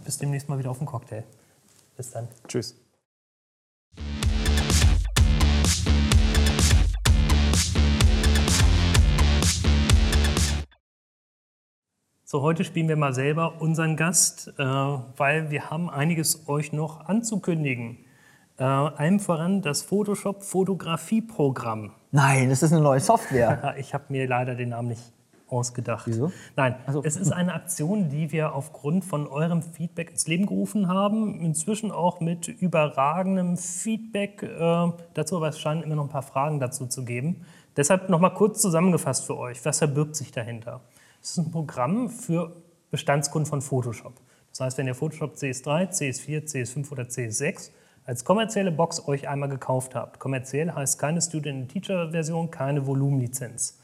bis 0.06 0.20
demnächst 0.20 0.48
mal 0.48 0.60
wieder 0.60 0.70
auf 0.70 0.78
dem 0.78 0.88
Cocktail. 0.88 1.24
Bis 1.96 2.12
dann. 2.12 2.28
Tschüss. 2.48 2.76
So, 12.32 12.42
heute 12.44 12.64
spielen 12.64 12.88
wir 12.88 12.96
mal 12.96 13.14
selber 13.14 13.60
unseren 13.60 13.98
Gast, 13.98 14.54
äh, 14.58 14.64
weil 14.64 15.52
wir 15.52 15.70
haben 15.70 15.90
einiges 15.90 16.48
euch 16.48 16.72
noch 16.72 17.02
anzukündigen. 17.02 17.98
Äh, 18.58 18.64
allem 18.64 19.20
voran 19.20 19.62
das 19.62 19.82
Photoshop 19.82 20.42
Fotografieprogramm. 20.42 21.92
Nein, 22.12 22.50
das 22.50 22.64
ist 22.64 22.72
eine 22.72 22.82
neue 22.82 23.02
Software. 23.02 23.76
Ich 23.80 23.94
habe 23.94 24.06
mir 24.08 24.30
leider 24.30 24.56
den 24.56 24.70
Namen 24.70 24.88
nicht 24.88 25.12
ausgedacht. 25.52 26.08
Wieso? 26.08 26.32
Nein, 26.56 26.76
so. 26.92 27.04
es 27.04 27.18
ist 27.18 27.32
eine 27.32 27.54
Aktion, 27.54 28.10
die 28.10 28.32
wir 28.32 28.56
aufgrund 28.56 29.06
von 29.06 29.28
eurem 29.28 29.62
Feedback 29.62 30.12
ins 30.12 30.28
Leben 30.28 30.46
gerufen 30.46 30.88
haben. 30.88 31.40
Inzwischen 31.42 31.92
auch 31.92 32.20
mit 32.20 32.48
überragendem 32.48 33.58
Feedback 33.58 34.44
äh, 34.44 34.92
dazu, 35.14 35.38
aber 35.38 35.50
es 35.50 35.60
scheinen 35.60 35.84
immer 35.84 35.96
noch 35.96 36.06
ein 36.06 36.10
paar 36.10 36.22
Fragen 36.24 36.60
dazu 36.60 36.88
zu 36.88 37.04
geben. 37.04 37.46
Deshalb 37.76 38.10
nochmal 38.10 38.34
kurz 38.34 38.62
zusammengefasst 38.62 39.26
für 39.26 39.38
euch. 39.38 39.64
Was 39.66 39.80
verbirgt 39.80 40.16
sich 40.16 40.32
dahinter? 40.32 40.82
Es 41.22 41.32
ist 41.32 41.38
ein 41.38 41.52
Programm 41.52 42.10
für 42.10 42.56
Bestandskunden 42.90 43.50
von 43.50 43.62
Photoshop. 43.62 44.14
Das 44.50 44.60
heißt, 44.60 44.78
wenn 44.78 44.88
ihr 44.88 44.96
Photoshop 44.96 45.36
CS3, 45.36 45.90
CS4, 45.92 46.52
CS5 46.52 46.92
oder 46.92 47.04
CS6 47.04 47.72
als 48.06 48.26
kommerzielle 48.26 48.72
Box 48.72 49.08
euch 49.08 49.30
einmal 49.30 49.48
gekauft 49.48 49.96
habt, 49.96 50.20
kommerziell 50.20 50.72
heißt 50.72 51.00
keine 51.00 51.22
Student-Teacher-Version, 51.22 52.52
keine 52.52 52.86
Volumenlizenz. 52.86 53.81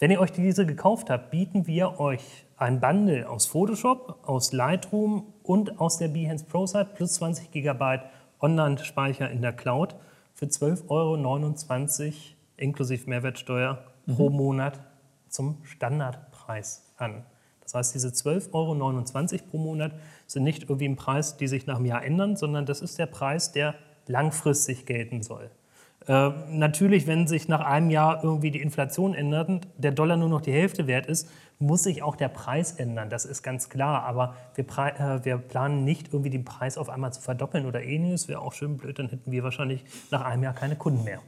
Wenn 0.00 0.10
ihr 0.10 0.20
euch 0.20 0.32
diese 0.32 0.64
gekauft 0.64 1.10
habt, 1.10 1.30
bieten 1.30 1.66
wir 1.66 2.00
euch 2.00 2.46
ein 2.56 2.80
Bundle 2.80 3.28
aus 3.28 3.44
Photoshop, 3.44 4.20
aus 4.26 4.50
Lightroom 4.50 5.34
und 5.42 5.78
aus 5.78 5.98
der 5.98 6.08
Behance 6.08 6.46
ProSite 6.46 6.92
plus 6.94 7.12
20 7.16 7.50
GB 7.50 7.98
Online-Speicher 8.40 9.30
in 9.30 9.42
der 9.42 9.52
Cloud 9.52 9.94
für 10.32 10.46
12,29 10.46 10.88
Euro 10.88 12.14
inklusive 12.56 13.10
Mehrwertsteuer 13.10 13.84
pro 14.06 14.30
Monat 14.30 14.80
zum 15.28 15.58
Standardpreis 15.64 16.94
an. 16.96 17.26
Das 17.60 17.74
heißt, 17.74 17.94
diese 17.94 18.08
12,29 18.08 18.52
Euro 18.54 19.50
pro 19.50 19.58
Monat 19.58 19.92
sind 20.26 20.44
nicht 20.44 20.62
irgendwie 20.62 20.88
ein 20.88 20.96
Preis, 20.96 21.36
die 21.36 21.46
sich 21.46 21.66
nach 21.66 21.76
einem 21.76 21.84
Jahr 21.84 22.02
ändern, 22.02 22.36
sondern 22.36 22.64
das 22.64 22.80
ist 22.80 22.98
der 22.98 23.04
Preis, 23.04 23.52
der 23.52 23.74
langfristig 24.06 24.86
gelten 24.86 25.22
soll. 25.22 25.50
Äh, 26.06 26.30
natürlich, 26.50 27.06
wenn 27.06 27.26
sich 27.26 27.48
nach 27.48 27.60
einem 27.60 27.90
Jahr 27.90 28.24
irgendwie 28.24 28.50
die 28.50 28.60
Inflation 28.60 29.14
ändert 29.14 29.48
und 29.48 29.68
der 29.76 29.92
Dollar 29.92 30.16
nur 30.16 30.28
noch 30.28 30.40
die 30.40 30.52
Hälfte 30.52 30.86
wert 30.86 31.06
ist, 31.06 31.28
muss 31.58 31.82
sich 31.82 32.02
auch 32.02 32.16
der 32.16 32.28
Preis 32.28 32.72
ändern. 32.72 33.10
Das 33.10 33.26
ist 33.26 33.42
ganz 33.42 33.68
klar. 33.68 34.04
Aber 34.04 34.34
wir, 34.54 34.64
äh, 34.64 35.24
wir 35.24 35.36
planen 35.36 35.84
nicht, 35.84 36.12
irgendwie 36.12 36.30
den 36.30 36.44
Preis 36.44 36.78
auf 36.78 36.88
einmal 36.88 37.12
zu 37.12 37.20
verdoppeln 37.20 37.66
oder 37.66 37.82
ähnliches. 37.82 38.28
Wäre 38.28 38.40
auch 38.40 38.54
schön 38.54 38.78
blöd, 38.78 38.98
dann 38.98 39.08
hätten 39.10 39.30
wir 39.30 39.44
wahrscheinlich 39.44 39.84
nach 40.10 40.24
einem 40.24 40.42
Jahr 40.42 40.54
keine 40.54 40.76
Kunden 40.76 41.04
mehr. 41.04 41.20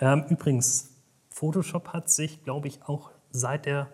Ähm, 0.00 0.24
übrigens, 0.30 0.90
Photoshop 1.28 1.92
hat 1.92 2.08
sich, 2.08 2.42
glaube 2.42 2.68
ich, 2.68 2.80
auch 2.86 3.10
seit 3.30 3.66
der, 3.66 3.88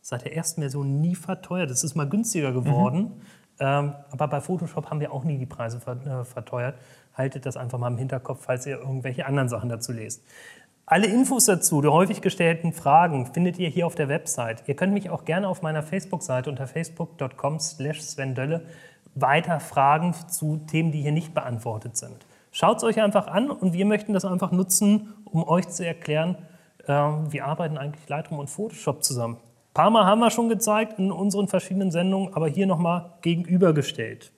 seit 0.00 0.24
der 0.24 0.36
ersten 0.36 0.60
Version 0.60 1.00
nie 1.00 1.16
verteuert. 1.16 1.70
Es 1.70 1.82
ist 1.82 1.96
mal 1.96 2.08
günstiger 2.08 2.52
geworden. 2.52 3.20
Ähm, 3.58 3.94
aber 4.10 4.28
bei 4.28 4.40
Photoshop 4.40 4.90
haben 4.90 5.00
wir 5.00 5.12
auch 5.12 5.24
nie 5.24 5.38
die 5.38 5.46
Preise 5.46 5.80
ver 5.80 5.94
äh, 6.06 6.24
verteuert. 6.24 6.76
Haltet 7.14 7.46
das 7.46 7.56
einfach 7.56 7.78
mal 7.78 7.88
im 7.88 7.98
Hinterkopf, 7.98 8.44
falls 8.44 8.66
ihr 8.66 8.78
irgendwelche 8.78 9.26
anderen 9.26 9.48
Sachen 9.48 9.68
dazu 9.68 9.92
lest. 9.92 10.22
Alle 10.86 11.06
Infos 11.06 11.46
dazu, 11.46 11.80
die 11.80 11.88
häufig 11.88 12.20
gestellten 12.20 12.72
Fragen, 12.72 13.26
findet 13.32 13.58
ihr 13.58 13.70
hier 13.70 13.86
auf 13.86 13.94
der 13.94 14.08
Website. 14.08 14.64
Ihr 14.66 14.76
könnt 14.76 14.92
mich 14.92 15.08
auch 15.08 15.24
gerne 15.24 15.48
auf 15.48 15.62
meiner 15.62 15.82
Facebook-Seite 15.82 16.50
unter 16.50 16.66
facebook.com 16.66 17.58
slash 17.58 18.02
svendölle 18.02 18.66
weiter 19.14 19.60
fragen 19.60 20.14
zu 20.28 20.58
Themen, 20.66 20.92
die 20.92 21.00
hier 21.00 21.12
nicht 21.12 21.34
beantwortet 21.34 21.96
sind. 21.96 22.26
Schaut 22.50 22.78
es 22.78 22.84
euch 22.84 23.00
einfach 23.00 23.26
an 23.28 23.50
und 23.50 23.72
wir 23.72 23.86
möchten 23.86 24.12
das 24.12 24.24
einfach 24.24 24.52
nutzen, 24.52 25.14
um 25.24 25.46
euch 25.48 25.68
zu 25.68 25.86
erklären, 25.86 26.36
äh, 26.86 26.92
wie 26.92 27.40
arbeiten 27.40 27.78
eigentlich 27.78 28.08
Lightroom 28.08 28.40
und 28.40 28.50
Photoshop 28.50 29.02
zusammen. 29.02 29.36
Ein 29.36 29.74
paar 29.74 29.90
Mal 29.90 30.04
haben 30.04 30.20
wir 30.20 30.30
schon 30.30 30.48
gezeigt 30.48 30.98
in 30.98 31.10
unseren 31.10 31.48
verschiedenen 31.48 31.90
Sendungen, 31.90 32.34
aber 32.34 32.46
hier 32.48 32.66
nochmal 32.66 33.12
gegenübergestellt. 33.22 34.32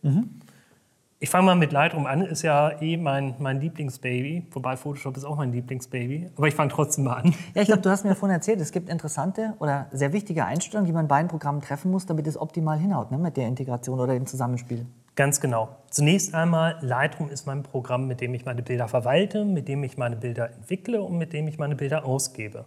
Ich 1.27 1.31
fange 1.31 1.47
mal 1.47 1.57
mit 1.57 1.73
Lightroom 1.73 2.07
an, 2.07 2.23
ist 2.23 2.43
ja 2.43 2.81
eh 2.81 2.97
mein, 2.97 3.35
mein 3.41 3.61
Lieblingsbaby, 3.61 4.47
wobei 4.53 4.77
Photoshop 4.77 5.17
ist 5.17 5.25
auch 5.25 5.35
mein 5.35 5.51
Lieblingsbaby, 5.51 6.31
aber 6.37 6.47
ich 6.47 6.55
fange 6.55 6.71
trotzdem 6.71 7.03
mal 7.03 7.15
an. 7.15 7.35
Ja, 7.53 7.63
ich 7.63 7.67
glaube, 7.67 7.83
du 7.83 7.91
hast 7.91 8.05
mir 8.05 8.15
vorhin 8.15 8.37
erzählt, 8.37 8.61
es 8.61 8.71
gibt 8.71 8.89
interessante 8.89 9.55
oder 9.59 9.89
sehr 9.91 10.13
wichtige 10.13 10.45
Einstellungen, 10.45 10.87
die 10.87 10.93
man 10.93 11.09
bei 11.09 11.17
beiden 11.17 11.29
Programmen 11.29 11.63
treffen 11.63 11.91
muss, 11.91 12.07
damit 12.07 12.29
es 12.29 12.41
optimal 12.41 12.79
hinhaut 12.79 13.11
ne, 13.11 13.19
mit 13.19 13.37
der 13.37 13.49
Integration 13.49 13.99
oder 13.99 14.13
dem 14.13 14.27
Zusammenspiel. 14.27 14.87
Ganz 15.17 15.41
genau. 15.41 15.71
Zunächst 15.91 16.33
einmal, 16.33 16.79
Lightroom 16.81 17.29
ist 17.29 17.45
mein 17.45 17.65
Programm, 17.65 18.07
mit 18.07 18.21
dem 18.21 18.33
ich 18.33 18.45
meine 18.45 18.63
Bilder 18.63 18.87
verwalte, 18.87 19.45
mit 19.45 19.67
dem 19.67 19.83
ich 19.83 19.99
meine 19.99 20.15
Bilder 20.15 20.53
entwickle 20.53 21.03
und 21.03 21.19
mit 21.19 21.33
dem 21.33 21.49
ich 21.49 21.59
meine 21.59 21.75
Bilder 21.75 22.05
ausgebe. 22.05 22.67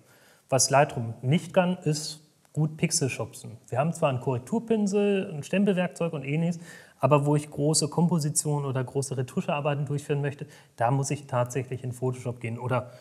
Was 0.49 0.69
Lightroom 0.69 1.13
nicht 1.21 1.53
kann, 1.53 1.77
ist 1.85 2.29
gut 2.51 2.77
Pixel 2.77 3.09
schubsen. 3.09 3.51
Wir 3.69 3.79
haben 3.79 3.93
zwar 3.93 4.09
einen 4.09 4.19
Korrekturpinsel, 4.19 5.31
ein 5.33 5.43
Stempelwerkzeug 5.43 6.13
und 6.13 6.23
ähnliches, 6.23 6.59
aber 6.99 7.25
wo 7.25 7.35
ich 7.35 7.49
große 7.49 7.89
Kompositionen 7.89 8.65
oder 8.65 8.83
große 8.83 9.17
Retuschearbeiten 9.17 9.85
durchführen 9.85 10.21
möchte, 10.21 10.47
da 10.75 10.91
muss 10.91 11.11
ich 11.11 11.27
tatsächlich 11.27 11.83
in 11.83 11.93
Photoshop 11.93 12.39
gehen 12.39 12.59
oder 12.59 12.91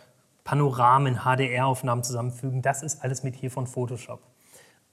Panoramen, 0.45 1.21
HDR-Aufnahmen 1.25 2.03
zusammenfügen. 2.03 2.63
Das 2.63 2.83
ist 2.83 3.03
alles 3.03 3.23
mit 3.23 3.37
hier 3.37 3.51
von 3.51 3.67
Photoshop. 3.67 4.21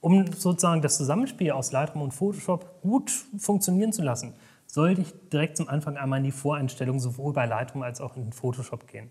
Um 0.00 0.26
sozusagen 0.32 0.82
das 0.82 0.98
Zusammenspiel 0.98 1.52
aus 1.52 1.72
Lightroom 1.72 2.02
und 2.02 2.12
Photoshop 2.12 2.82
gut 2.82 3.10
funktionieren 3.38 3.92
zu 3.92 4.02
lassen, 4.02 4.34
sollte 4.66 5.00
ich 5.00 5.14
direkt 5.32 5.56
zum 5.56 5.68
Anfang 5.68 5.96
einmal 5.96 6.18
in 6.18 6.24
die 6.24 6.32
Voreinstellung 6.32 7.00
sowohl 7.00 7.32
bei 7.32 7.46
Lightroom 7.46 7.82
als 7.82 8.00
auch 8.00 8.16
in 8.16 8.32
Photoshop 8.32 8.86
gehen. 8.86 9.08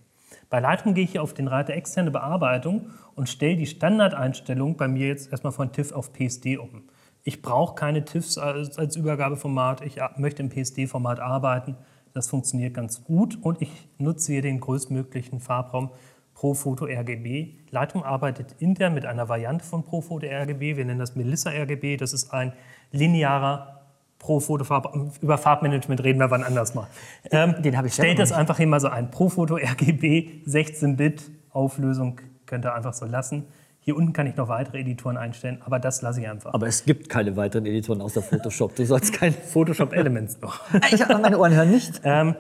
Bei 0.50 0.60
Lightroom 0.60 0.94
gehe 0.94 1.06
ich 1.06 1.12
hier 1.12 1.24
auf 1.24 1.34
den 1.34 1.48
Reiter 1.48 1.74
externe 1.74 2.12
Bearbeitung 2.12 2.92
und 3.16 3.30
stelle 3.30 3.56
die 3.56 3.66
Standardeinstellung 3.66 4.78
bei 4.78 4.88
mir 4.88 5.08
jetzt 5.08 5.32
erstmal 5.32 5.54
von 5.54 5.72
TIFF 5.72 5.94
auf 5.94 6.14
PSD 6.14 6.58
um. 6.58 6.84
Ich 7.28 7.42
brauche 7.42 7.74
keine 7.74 8.06
TIFFs 8.06 8.38
als, 8.38 8.78
als 8.78 8.96
Übergabeformat, 8.96 9.82
ich 9.82 9.98
möchte 10.16 10.44
im 10.44 10.50
PSD-Format 10.50 11.20
arbeiten. 11.20 11.76
Das 12.14 12.30
funktioniert 12.30 12.76
ganz 12.76 13.04
gut 13.04 13.40
und 13.42 13.64
ich 13.64 13.90
nutze 13.98 14.32
hier 14.32 14.44
den 14.44 14.60
größtmöglichen 14.60 15.40
Farbraum 15.40 15.90
ProPhoto 16.36 16.86
RGB. 16.86 17.56
Lightroom 17.72 18.04
arbeitet 18.04 18.56
intern 18.60 18.94
mit 18.94 19.08
einer 19.08 19.28
Variante 19.28 19.66
von 19.66 19.84
ProPhoto 19.84 20.28
RGB. 20.28 20.78
Wir 20.78 20.86
nennen 20.86 21.00
das 21.00 21.16
Melissa 21.16 21.50
RGB. 21.50 21.98
Das 21.98 22.14
ist 22.14 22.32
ein 22.32 22.54
linearer 22.92 23.82
Pro-Foto-Farb. 24.20 24.96
Über 25.20 25.40
Farbmanagement 25.40 26.04
reden 26.04 26.20
wir 26.20 26.30
wann 26.30 26.44
anders 26.44 26.76
mal. 26.76 26.88
Ähm, 27.32 27.56
Den 27.64 27.76
habe 27.76 27.88
ich 27.88 27.94
Stellt 27.96 28.20
das 28.20 28.34
einfach 28.34 28.58
hier 28.58 28.68
mal 28.68 28.80
so 28.80 28.90
ein. 28.90 29.10
ProPhoto 29.10 29.56
RGB 29.56 30.44
16-Bit 30.46 31.32
Auflösung 31.50 32.22
könnt 32.46 32.66
ihr 32.66 32.76
einfach 32.76 32.94
so 32.94 33.06
lassen. 33.08 33.46
Hier 33.86 33.96
unten 33.96 34.14
kann 34.14 34.26
ich 34.26 34.36
noch 34.36 34.48
weitere 34.48 34.80
Editoren 34.80 35.16
einstellen, 35.16 35.60
aber 35.64 35.78
das 35.78 36.02
lasse 36.02 36.20
ich 36.20 36.28
einfach. 36.28 36.56
Aber 36.56 36.66
es 36.66 36.86
gibt 36.86 37.08
keine 37.08 37.38
weiteren 37.38 37.68
Editoren 37.68 38.02
außer 38.02 38.24
Photoshop. 38.24 38.76
Du 38.76 38.84
sollst 38.84 39.14
kein 39.14 39.32
Photoshop 39.54 39.94
Elements 39.94 40.42
noch. 40.42 40.60
ich 40.92 41.04
habe 41.04 41.22
meine 41.22 41.38
Ohren 41.38 41.54
hören 41.54 41.70
nicht. 41.70 42.02
Ähm, 42.04 42.34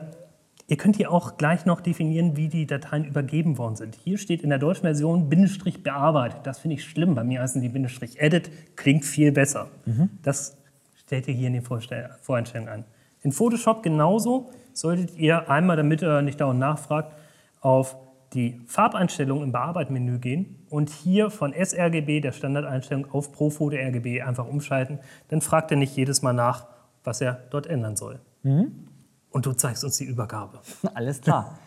ihr 0.65 0.75
könnt 0.77 0.95
hier 0.95 1.12
auch 1.12 1.38
gleich 1.38 1.67
noch 1.67 1.81
definieren, 1.81 2.36
wie 2.36 2.47
die 2.47 2.65
Dateien 2.65 3.05
übergeben 3.05 3.60
worden 3.60 3.75
sind. 3.75 3.93
Hier 3.93 4.17
steht 4.17 4.41
in 4.41 4.49
der 4.49 4.58
deutschen 4.58 4.81
Version 4.81 5.29
Bindestrich 5.29 5.84
bearbeitet. 5.84 6.39
Das 6.45 6.58
finde 6.58 6.77
ich 6.77 6.84
schlimm. 6.84 7.13
Bei 7.13 7.23
mir 7.23 7.41
heißen 7.41 7.62
die 7.62 7.69
Bindestrich 7.69 8.19
edit. 8.19 8.49
Klingt 8.75 9.05
viel 9.05 9.31
besser. 9.31 9.67
Mhm. 9.86 10.10
Das 10.23 10.58
stellt 10.95 11.27
ihr 11.27 11.36
hier 11.36 11.45
in 11.45 11.53
den 11.53 11.62
Voreinstellungen 11.62 12.73
an. 12.73 12.86
In 13.21 13.31
Photoshop 13.31 13.84
genauso 13.84 14.49
solltet 14.73 15.15
ihr 15.15 15.47
einmal, 15.47 15.77
damit 15.77 16.01
ihr 16.01 16.23
nicht 16.23 16.41
dauernd 16.41 16.60
nachfragt, 16.60 17.13
auf 17.62 17.95
die 18.36 18.62
Farbeinstellung 18.67 19.41
im 19.41 19.52
Bearbeiten-Menü 19.52 20.19
gehen 20.19 20.65
und 20.69 20.89
hier 20.89 21.32
von 21.32 21.54
sRGB, 21.54 22.19
der 22.19 22.34
Standardeinstellung, 22.34 23.08
auf 23.12 23.32
ProPhoto 23.32 23.76
RGB 23.76 24.21
einfach 24.21 24.48
umschalten. 24.48 25.00
Dann 25.30 25.41
fragt 25.41 25.71
er 25.71 25.78
nicht 25.78 25.95
jedes 25.95 26.21
Mal 26.21 26.34
nach, 26.34 26.67
was 27.04 27.21
er 27.21 27.39
dort 27.50 27.65
ändern 27.65 27.95
soll. 27.95 28.19
Mhm. 28.43 28.88
Und 29.32 29.45
du 29.45 29.54
zeigst 29.54 29.84
uns 29.84 29.98
die 29.98 30.06
Übergabe. 30.06 30.60
Alles 30.93 31.21
klar. 31.21 31.58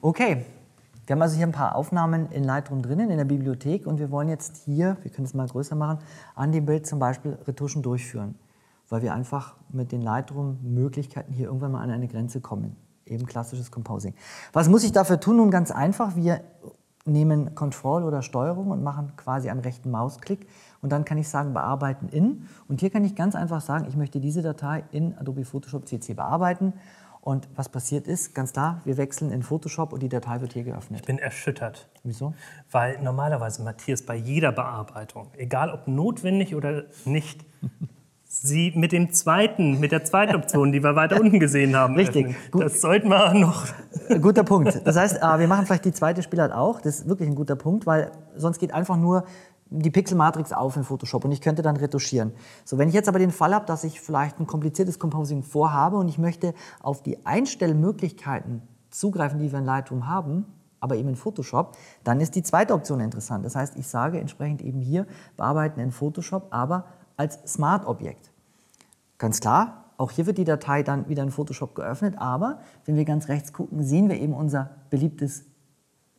Okay, 0.00 0.44
wir 1.06 1.14
haben 1.14 1.22
also 1.22 1.36
hier 1.36 1.46
ein 1.46 1.52
paar 1.52 1.74
Aufnahmen 1.74 2.30
in 2.32 2.44
Lightroom 2.44 2.82
drinnen, 2.82 3.10
in 3.10 3.16
der 3.16 3.24
Bibliothek 3.24 3.86
und 3.86 3.98
wir 3.98 4.10
wollen 4.10 4.28
jetzt 4.28 4.64
hier, 4.64 4.98
wir 5.02 5.10
können 5.10 5.24
es 5.24 5.34
mal 5.34 5.46
größer 5.46 5.74
machen, 5.74 5.98
an 6.34 6.52
dem 6.52 6.66
Bild 6.66 6.86
zum 6.86 6.98
Beispiel 6.98 7.38
Retuschen 7.46 7.82
durchführen, 7.82 8.34
weil 8.88 9.02
wir 9.02 9.14
einfach 9.14 9.56
mit 9.70 9.90
den 9.90 10.02
Lightroom-Möglichkeiten 10.02 11.32
hier 11.32 11.46
irgendwann 11.46 11.72
mal 11.72 11.82
an 11.82 11.90
eine 11.90 12.08
Grenze 12.08 12.40
kommen 12.40 12.76
eben 13.10 13.26
klassisches 13.26 13.70
Composing. 13.70 14.14
Was 14.52 14.68
muss 14.68 14.84
ich 14.84 14.92
dafür 14.92 15.20
tun? 15.20 15.36
Nun 15.36 15.50
ganz 15.50 15.70
einfach. 15.70 16.16
Wir 16.16 16.40
nehmen 17.08 17.54
Control 17.54 18.04
oder 18.04 18.22
Steuerung 18.22 18.70
und 18.70 18.82
machen 18.82 19.12
quasi 19.16 19.50
einen 19.50 19.60
rechten 19.60 19.90
Mausklick. 19.90 20.46
Und 20.80 20.92
dann 20.92 21.04
kann 21.04 21.18
ich 21.18 21.28
sagen, 21.28 21.54
bearbeiten 21.54 22.08
in. 22.08 22.48
Und 22.68 22.80
hier 22.80 22.90
kann 22.90 23.04
ich 23.04 23.14
ganz 23.14 23.34
einfach 23.34 23.60
sagen, 23.60 23.86
ich 23.88 23.96
möchte 23.96 24.20
diese 24.20 24.42
Datei 24.42 24.84
in 24.92 25.16
Adobe 25.18 25.44
Photoshop 25.44 25.88
CC 25.88 26.14
bearbeiten. 26.14 26.74
Und 27.20 27.48
was 27.56 27.68
passiert 27.68 28.06
ist, 28.06 28.34
ganz 28.34 28.52
klar, 28.52 28.80
wir 28.84 28.96
wechseln 28.96 29.32
in 29.32 29.42
Photoshop 29.42 29.92
und 29.92 30.02
die 30.02 30.08
Datei 30.08 30.40
wird 30.40 30.52
hier 30.52 30.64
geöffnet. 30.64 31.00
Ich 31.00 31.06
bin 31.06 31.18
erschüttert. 31.18 31.88
Wieso? 32.04 32.32
Weil 32.70 33.02
normalerweise, 33.02 33.62
Matthias, 33.62 34.02
bei 34.02 34.14
jeder 34.14 34.52
Bearbeitung, 34.52 35.28
egal 35.36 35.70
ob 35.70 35.88
notwendig 35.88 36.54
oder 36.54 36.84
nicht, 37.04 37.44
Sie 38.40 38.72
mit 38.76 38.92
dem 38.92 39.12
zweiten, 39.12 39.80
mit 39.80 39.90
der 39.90 40.04
zweiten 40.04 40.36
Option, 40.36 40.70
die 40.70 40.82
wir 40.82 40.94
weiter 40.94 41.20
unten 41.20 41.40
gesehen 41.40 41.74
haben. 41.74 41.96
Richtig. 41.96 42.36
Gut. 42.50 42.62
Das 42.62 42.80
sollten 42.80 43.08
wir 43.08 43.34
noch. 43.34 43.66
Guter 44.20 44.44
Punkt. 44.44 44.80
Das 44.84 44.96
heißt, 44.96 45.16
äh, 45.16 45.38
wir 45.40 45.48
machen 45.48 45.66
vielleicht 45.66 45.84
die 45.84 45.92
zweite 45.92 46.22
Spielart 46.22 46.52
auch. 46.52 46.80
Das 46.80 47.00
ist 47.00 47.08
wirklich 47.08 47.28
ein 47.28 47.34
guter 47.34 47.56
Punkt, 47.56 47.84
weil 47.84 48.12
sonst 48.36 48.58
geht 48.58 48.72
einfach 48.72 48.96
nur 48.96 49.24
die 49.70 49.90
Pixelmatrix 49.90 50.52
auf 50.52 50.76
in 50.76 50.84
Photoshop 50.84 51.24
und 51.24 51.32
ich 51.32 51.40
könnte 51.40 51.62
dann 51.62 51.76
retuschieren. 51.76 52.32
So, 52.64 52.78
wenn 52.78 52.88
ich 52.88 52.94
jetzt 52.94 53.08
aber 53.08 53.18
den 53.18 53.32
Fall 53.32 53.54
habe, 53.54 53.66
dass 53.66 53.84
ich 53.84 54.00
vielleicht 54.00 54.38
ein 54.40 54.46
kompliziertes 54.46 54.98
Composing 54.98 55.42
vorhabe 55.42 55.96
und 55.96 56.08
ich 56.08 56.18
möchte 56.18 56.54
auf 56.80 57.02
die 57.02 57.26
Einstellmöglichkeiten 57.26 58.62
zugreifen, 58.90 59.40
die 59.40 59.52
wir 59.52 59.58
in 59.58 59.64
Lightroom 59.64 60.06
haben, 60.06 60.46
aber 60.80 60.96
eben 60.96 61.08
in 61.08 61.16
Photoshop, 61.16 61.76
dann 62.04 62.20
ist 62.20 62.34
die 62.34 62.42
zweite 62.42 62.72
Option 62.72 63.00
interessant. 63.00 63.44
Das 63.44 63.56
heißt, 63.56 63.76
ich 63.76 63.88
sage 63.88 64.20
entsprechend 64.20 64.62
eben 64.62 64.80
hier 64.80 65.06
bearbeiten 65.36 65.80
in 65.80 65.90
Photoshop, 65.90 66.46
aber 66.50 66.84
als 67.16 67.40
Smart-Objekt. 67.52 68.27
Ganz 69.18 69.40
klar, 69.40 69.84
auch 69.96 70.12
hier 70.12 70.26
wird 70.26 70.38
die 70.38 70.44
Datei 70.44 70.84
dann 70.84 71.08
wieder 71.08 71.24
in 71.24 71.30
Photoshop 71.30 71.74
geöffnet, 71.74 72.14
aber 72.18 72.60
wenn 72.84 72.96
wir 72.96 73.04
ganz 73.04 73.28
rechts 73.28 73.52
gucken, 73.52 73.82
sehen 73.82 74.08
wir 74.08 74.16
eben 74.20 74.32
unser 74.32 74.70
beliebtes 74.90 75.44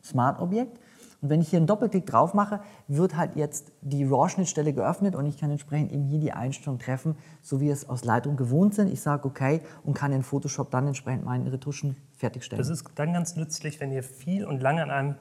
Smart-Objekt. 0.04 0.78
Und 1.22 1.28
wenn 1.28 1.40
ich 1.40 1.48
hier 1.48 1.58
einen 1.58 1.66
Doppelklick 1.66 2.06
drauf 2.06 2.32
mache, 2.32 2.60
wird 2.88 3.16
halt 3.16 3.36
jetzt 3.36 3.72
die 3.82 4.04
RAW-Schnittstelle 4.04 4.72
geöffnet 4.72 5.14
und 5.14 5.26
ich 5.26 5.38
kann 5.38 5.50
entsprechend 5.50 5.92
eben 5.92 6.04
hier 6.04 6.18
die 6.18 6.32
Einstellung 6.32 6.78
treffen, 6.78 7.16
so 7.42 7.60
wie 7.60 7.66
wir 7.66 7.72
es 7.72 7.88
aus 7.88 8.04
Lightroom 8.04 8.36
gewohnt 8.36 8.74
sind. 8.74 8.90
Ich 8.90 9.02
sage 9.02 9.28
OK 9.28 9.60
und 9.84 9.94
kann 9.94 10.12
in 10.12 10.22
Photoshop 10.22 10.70
dann 10.70 10.86
entsprechend 10.86 11.24
meine 11.24 11.52
Retuschen 11.52 11.96
fertigstellen. 12.16 12.58
Das 12.58 12.68
ist 12.68 12.84
dann 12.94 13.12
ganz 13.12 13.36
nützlich, 13.36 13.80
wenn 13.80 13.92
ihr 13.92 14.02
viel 14.02 14.44
und 14.46 14.62
lange 14.62 14.82
an 14.82 14.90
einem 14.90 15.14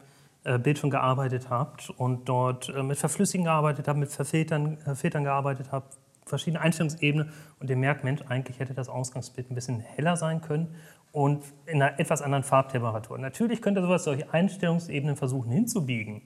äh, 0.45 0.57
Bild 0.57 0.79
schon 0.79 0.89
gearbeitet 0.89 1.49
habt 1.49 1.89
und 1.89 2.29
dort 2.29 2.69
äh, 2.69 2.81
mit 2.81 2.97
Verflüssigen 2.97 3.43
gearbeitet 3.43 3.87
habt, 3.89 3.99
mit 3.99 4.09
Verfiltern, 4.09 4.77
äh, 4.85 4.95
Filtern 4.95 5.25
gearbeitet 5.25 5.73
habt, 5.73 5.97
verschiedene 6.29 6.61
Einstellungsebenen 6.61 7.31
und 7.59 7.69
ihr 7.69 7.75
merkt, 7.75 8.03
Mensch, 8.03 8.21
eigentlich 8.27 8.59
hätte 8.59 8.73
das 8.73 8.89
Ausgangsbild 8.89 9.51
ein 9.51 9.55
bisschen 9.55 9.79
heller 9.79 10.15
sein 10.15 10.41
können 10.41 10.75
und 11.11 11.43
in 11.65 11.81
einer 11.81 11.99
etwas 11.99 12.21
anderen 12.21 12.43
Farbtemperatur. 12.43 13.17
Natürlich 13.17 13.61
könnt 13.61 13.77
ihr 13.77 13.81
sowas 13.81 14.03
solche 14.03 14.31
Einstellungsebenen 14.33 15.15
versuchen 15.15 15.51
hinzubiegen, 15.51 16.21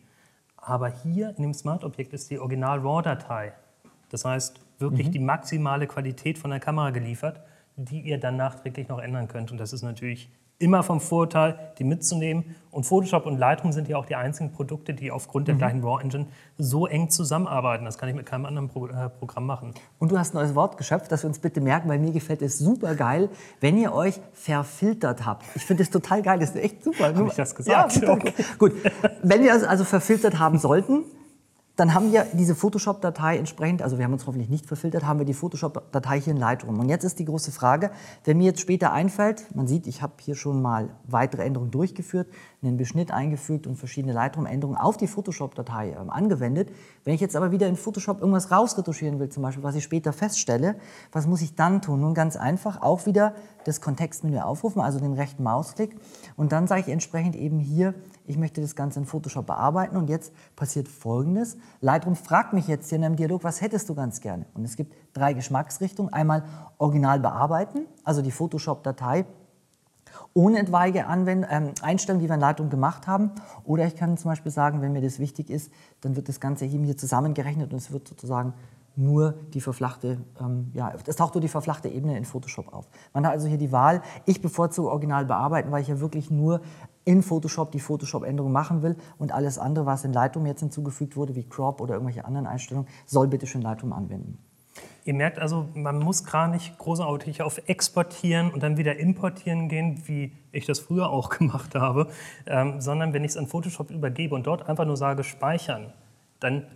aber 0.57 0.89
hier 0.89 1.29
in 1.37 1.43
dem 1.43 1.53
Smart-Objekt 1.53 2.13
ist 2.13 2.29
die 2.29 2.39
Original-RAW-Datei. 2.39 3.53
Das 4.09 4.25
heißt, 4.25 4.59
wirklich 4.79 5.07
mhm. 5.07 5.11
die 5.11 5.19
maximale 5.19 5.87
Qualität 5.87 6.37
von 6.37 6.51
der 6.51 6.59
Kamera 6.59 6.91
geliefert, 6.91 7.41
die 7.75 8.01
ihr 8.01 8.19
dann 8.19 8.35
nachträglich 8.37 8.87
noch 8.87 8.99
ändern 8.99 9.27
könnt. 9.27 9.51
Und 9.51 9.57
das 9.57 9.73
ist 9.73 9.81
natürlich 9.81 10.29
immer 10.59 10.83
vom 10.83 11.01
Vorteil, 11.01 11.73
die 11.77 11.83
mitzunehmen. 11.83 12.55
Und 12.71 12.85
Photoshop 12.85 13.25
und 13.25 13.37
Lightroom 13.37 13.71
sind 13.71 13.87
ja 13.87 13.97
auch 13.97 14.05
die 14.05 14.15
einzigen 14.15 14.51
Produkte, 14.51 14.93
die 14.93 15.11
aufgrund 15.11 15.47
der 15.47 15.55
mhm. 15.55 15.59
gleichen 15.59 15.83
RAW-Engine 15.83 16.27
so 16.57 16.87
eng 16.87 17.09
zusammenarbeiten. 17.09 17.85
Das 17.85 17.97
kann 17.97 18.09
ich 18.09 18.15
mit 18.15 18.25
keinem 18.25 18.45
anderen 18.45 18.69
Pro 18.69 18.87
äh, 18.87 19.09
Programm 19.09 19.45
machen. 19.45 19.73
Und 19.99 20.11
du 20.11 20.17
hast 20.17 20.33
ein 20.33 20.37
neues 20.37 20.55
Wort 20.55 20.77
geschöpft, 20.77 21.11
das 21.11 21.23
wir 21.23 21.27
uns 21.27 21.39
bitte 21.39 21.61
merken, 21.61 21.89
weil 21.89 21.99
mir 21.99 22.11
gefällt 22.11 22.41
es 22.41 22.57
super 22.57 22.95
geil, 22.95 23.29
wenn 23.59 23.77
ihr 23.77 23.93
euch 23.93 24.19
verfiltert 24.33 25.25
habt. 25.25 25.45
Ich 25.55 25.65
finde 25.65 25.83
es 25.83 25.89
total 25.89 26.21
geil, 26.21 26.39
das 26.39 26.51
ist 26.51 26.63
echt 26.63 26.83
super. 26.83 27.13
Habe 27.15 27.27
ich 27.27 27.35
das 27.35 27.53
gesagt? 27.53 27.73
Ja, 28.03 28.11
okay. 28.11 28.33
Gut, 28.57 28.73
wenn 29.21 29.43
wir 29.43 29.53
es 29.53 29.63
also 29.63 29.83
verfiltert 29.83 30.39
haben 30.39 30.57
sollten, 30.57 31.03
dann 31.75 31.95
haben 31.95 32.11
wir 32.11 32.27
diese 32.33 32.53
Photoshop-Datei 32.53 33.37
entsprechend, 33.37 33.81
also 33.81 33.97
wir 33.97 34.05
haben 34.05 34.13
uns 34.13 34.27
hoffentlich 34.27 34.49
nicht 34.49 34.67
verfiltert, 34.67 35.05
haben 35.05 35.17
wir 35.17 35.25
die 35.25 35.33
Photoshop-Datei 35.33 36.21
hier 36.21 36.33
in 36.33 36.37
Lightroom. 36.37 36.79
Und 36.79 36.87
jetzt 36.87 37.03
ist 37.03 37.17
die 37.17 37.25
große 37.25 37.51
Frage, 37.51 37.89
wenn 38.25 38.37
mir 38.37 38.45
jetzt 38.45 38.59
später 38.59 38.93
einfällt, 38.93 39.55
man 39.55 39.65
sieht, 39.65 39.87
ich 39.87 40.03
habe 40.03 40.13
hier 40.19 40.35
schon 40.35 40.61
mal 40.61 40.89
weitere 41.05 41.41
Änderungen 41.43 41.71
durchgeführt, 41.71 42.27
einen 42.61 42.77
Beschnitt 42.77 43.09
eingefügt 43.09 43.65
und 43.65 43.75
verschiedene 43.75 44.13
Lightroom-Änderungen 44.13 44.77
auf 44.77 44.97
die 44.97 45.07
Photoshop-Datei 45.07 45.91
äh, 45.91 45.95
angewendet. 45.95 46.69
Wenn 47.05 47.15
ich 47.15 47.21
jetzt 47.21 47.35
aber 47.35 47.51
wieder 47.51 47.67
in 47.67 47.75
Photoshop 47.75 48.19
irgendwas 48.19 48.51
rausretuschieren 48.51 49.19
will, 49.19 49.29
zum 49.29 49.41
Beispiel, 49.41 49.63
was 49.63 49.73
ich 49.73 49.83
später 49.83 50.13
feststelle, 50.13 50.75
was 51.11 51.25
muss 51.25 51.41
ich 51.41 51.55
dann 51.55 51.81
tun? 51.81 52.01
Nun 52.01 52.13
ganz 52.13 52.37
einfach, 52.37 52.83
auch 52.83 53.07
wieder 53.07 53.33
das 53.65 53.81
Kontextmenü 53.81 54.39
aufrufen, 54.39 54.81
also 54.81 54.99
den 54.99 55.13
rechten 55.13 55.43
Mausklick. 55.43 55.95
Und 56.35 56.51
dann 56.51 56.67
sage 56.67 56.81
ich 56.81 56.87
entsprechend 56.89 57.35
eben 57.35 57.59
hier, 57.59 57.93
ich 58.25 58.37
möchte 58.37 58.61
das 58.61 58.75
Ganze 58.75 58.99
in 58.99 59.05
Photoshop 59.05 59.47
bearbeiten. 59.47 59.97
Und 59.97 60.09
jetzt 60.09 60.33
passiert 60.55 60.87
Folgendes. 60.87 61.57
Lightroom 61.81 62.15
fragt 62.15 62.53
mich 62.53 62.67
jetzt 62.67 62.89
hier 62.89 62.97
in 62.97 63.03
einem 63.03 63.15
Dialog, 63.15 63.43
was 63.43 63.61
hättest 63.61 63.89
du 63.89 63.95
ganz 63.95 64.21
gerne? 64.21 64.45
Und 64.53 64.63
es 64.63 64.75
gibt 64.75 64.95
drei 65.13 65.33
Geschmacksrichtungen. 65.33 66.13
Einmal 66.13 66.43
original 66.77 67.19
bearbeiten, 67.19 67.85
also 68.03 68.21
die 68.21 68.31
Photoshop-Datei 68.31 69.25
ohne 70.33 70.59
etwaige 70.59 71.05
Anwend 71.05 71.45
ähm, 71.49 71.71
Einstellungen, 71.81 72.21
die 72.21 72.29
wir 72.29 72.35
in 72.35 72.41
Lightroom 72.41 72.69
gemacht 72.69 73.07
haben. 73.07 73.31
Oder 73.63 73.85
ich 73.85 73.95
kann 73.95 74.17
zum 74.17 74.31
Beispiel 74.31 74.51
sagen, 74.51 74.81
wenn 74.81 74.93
mir 74.93 75.01
das 75.01 75.19
wichtig 75.19 75.49
ist, 75.49 75.71
dann 76.01 76.15
wird 76.15 76.29
das 76.29 76.39
Ganze 76.39 76.65
hier 76.65 76.97
zusammengerechnet 76.97 77.71
und 77.71 77.77
es 77.77 77.91
wird 77.91 78.07
sozusagen 78.07 78.53
nur 78.95 79.33
die 79.53 79.61
verflachte, 79.61 80.21
ähm, 80.39 80.71
ja, 80.73 80.93
es 81.05 81.15
taucht 81.15 81.33
nur 81.33 81.41
die 81.41 81.47
verflachte 81.47 81.89
Ebene 81.89 82.17
in 82.17 82.25
Photoshop 82.25 82.71
auf. 82.73 82.87
Man 83.13 83.25
hat 83.25 83.33
also 83.33 83.47
hier 83.47 83.57
die 83.57 83.71
Wahl, 83.71 84.01
ich 84.25 84.41
bevorzuge 84.41 84.89
original 84.89 85.25
bearbeiten, 85.25 85.71
weil 85.71 85.81
ich 85.81 85.87
ja 85.87 85.99
wirklich 85.99 86.29
nur 86.29 86.61
in 87.05 87.23
Photoshop 87.23 87.71
die 87.71 87.79
Photoshop-Änderung 87.79 88.51
machen 88.51 88.83
will 88.83 88.95
und 89.17 89.31
alles 89.31 89.57
andere, 89.57 89.85
was 89.85 90.05
in 90.05 90.13
Lightroom 90.13 90.45
jetzt 90.45 90.59
hinzugefügt 90.59 91.15
wurde, 91.15 91.35
wie 91.35 91.43
Crop 91.43 91.81
oder 91.81 91.95
irgendwelche 91.95 92.25
anderen 92.25 92.47
Einstellungen, 92.47 92.87
soll 93.05 93.27
bitte 93.27 93.47
schön 93.47 93.61
Lightroom 93.61 93.93
anwenden. 93.93 94.37
Ihr 95.05 95.13
merkt 95.13 95.37
also, 95.37 95.67
man 95.73 95.99
muss 95.99 96.23
gar 96.23 96.47
nicht 96.47 96.77
großartig 96.77 97.41
auf 97.41 97.61
Exportieren 97.67 98.51
und 98.51 98.63
dann 98.63 98.77
wieder 98.77 98.97
importieren 98.97 99.67
gehen, 99.67 100.01
wie 100.05 100.31
ich 100.51 100.65
das 100.65 100.79
früher 100.79 101.09
auch 101.09 101.29
gemacht 101.37 101.75
habe, 101.75 102.07
ähm, 102.45 102.79
sondern 102.79 103.13
wenn 103.13 103.23
ich 103.23 103.31
es 103.31 103.37
an 103.37 103.47
Photoshop 103.47 103.91
übergebe 103.91 104.33
und 104.33 104.47
dort 104.47 104.69
einfach 104.69 104.85
nur 104.85 104.95
sage 104.95 105.23
speichern, 105.23 105.93
dann 106.39 106.67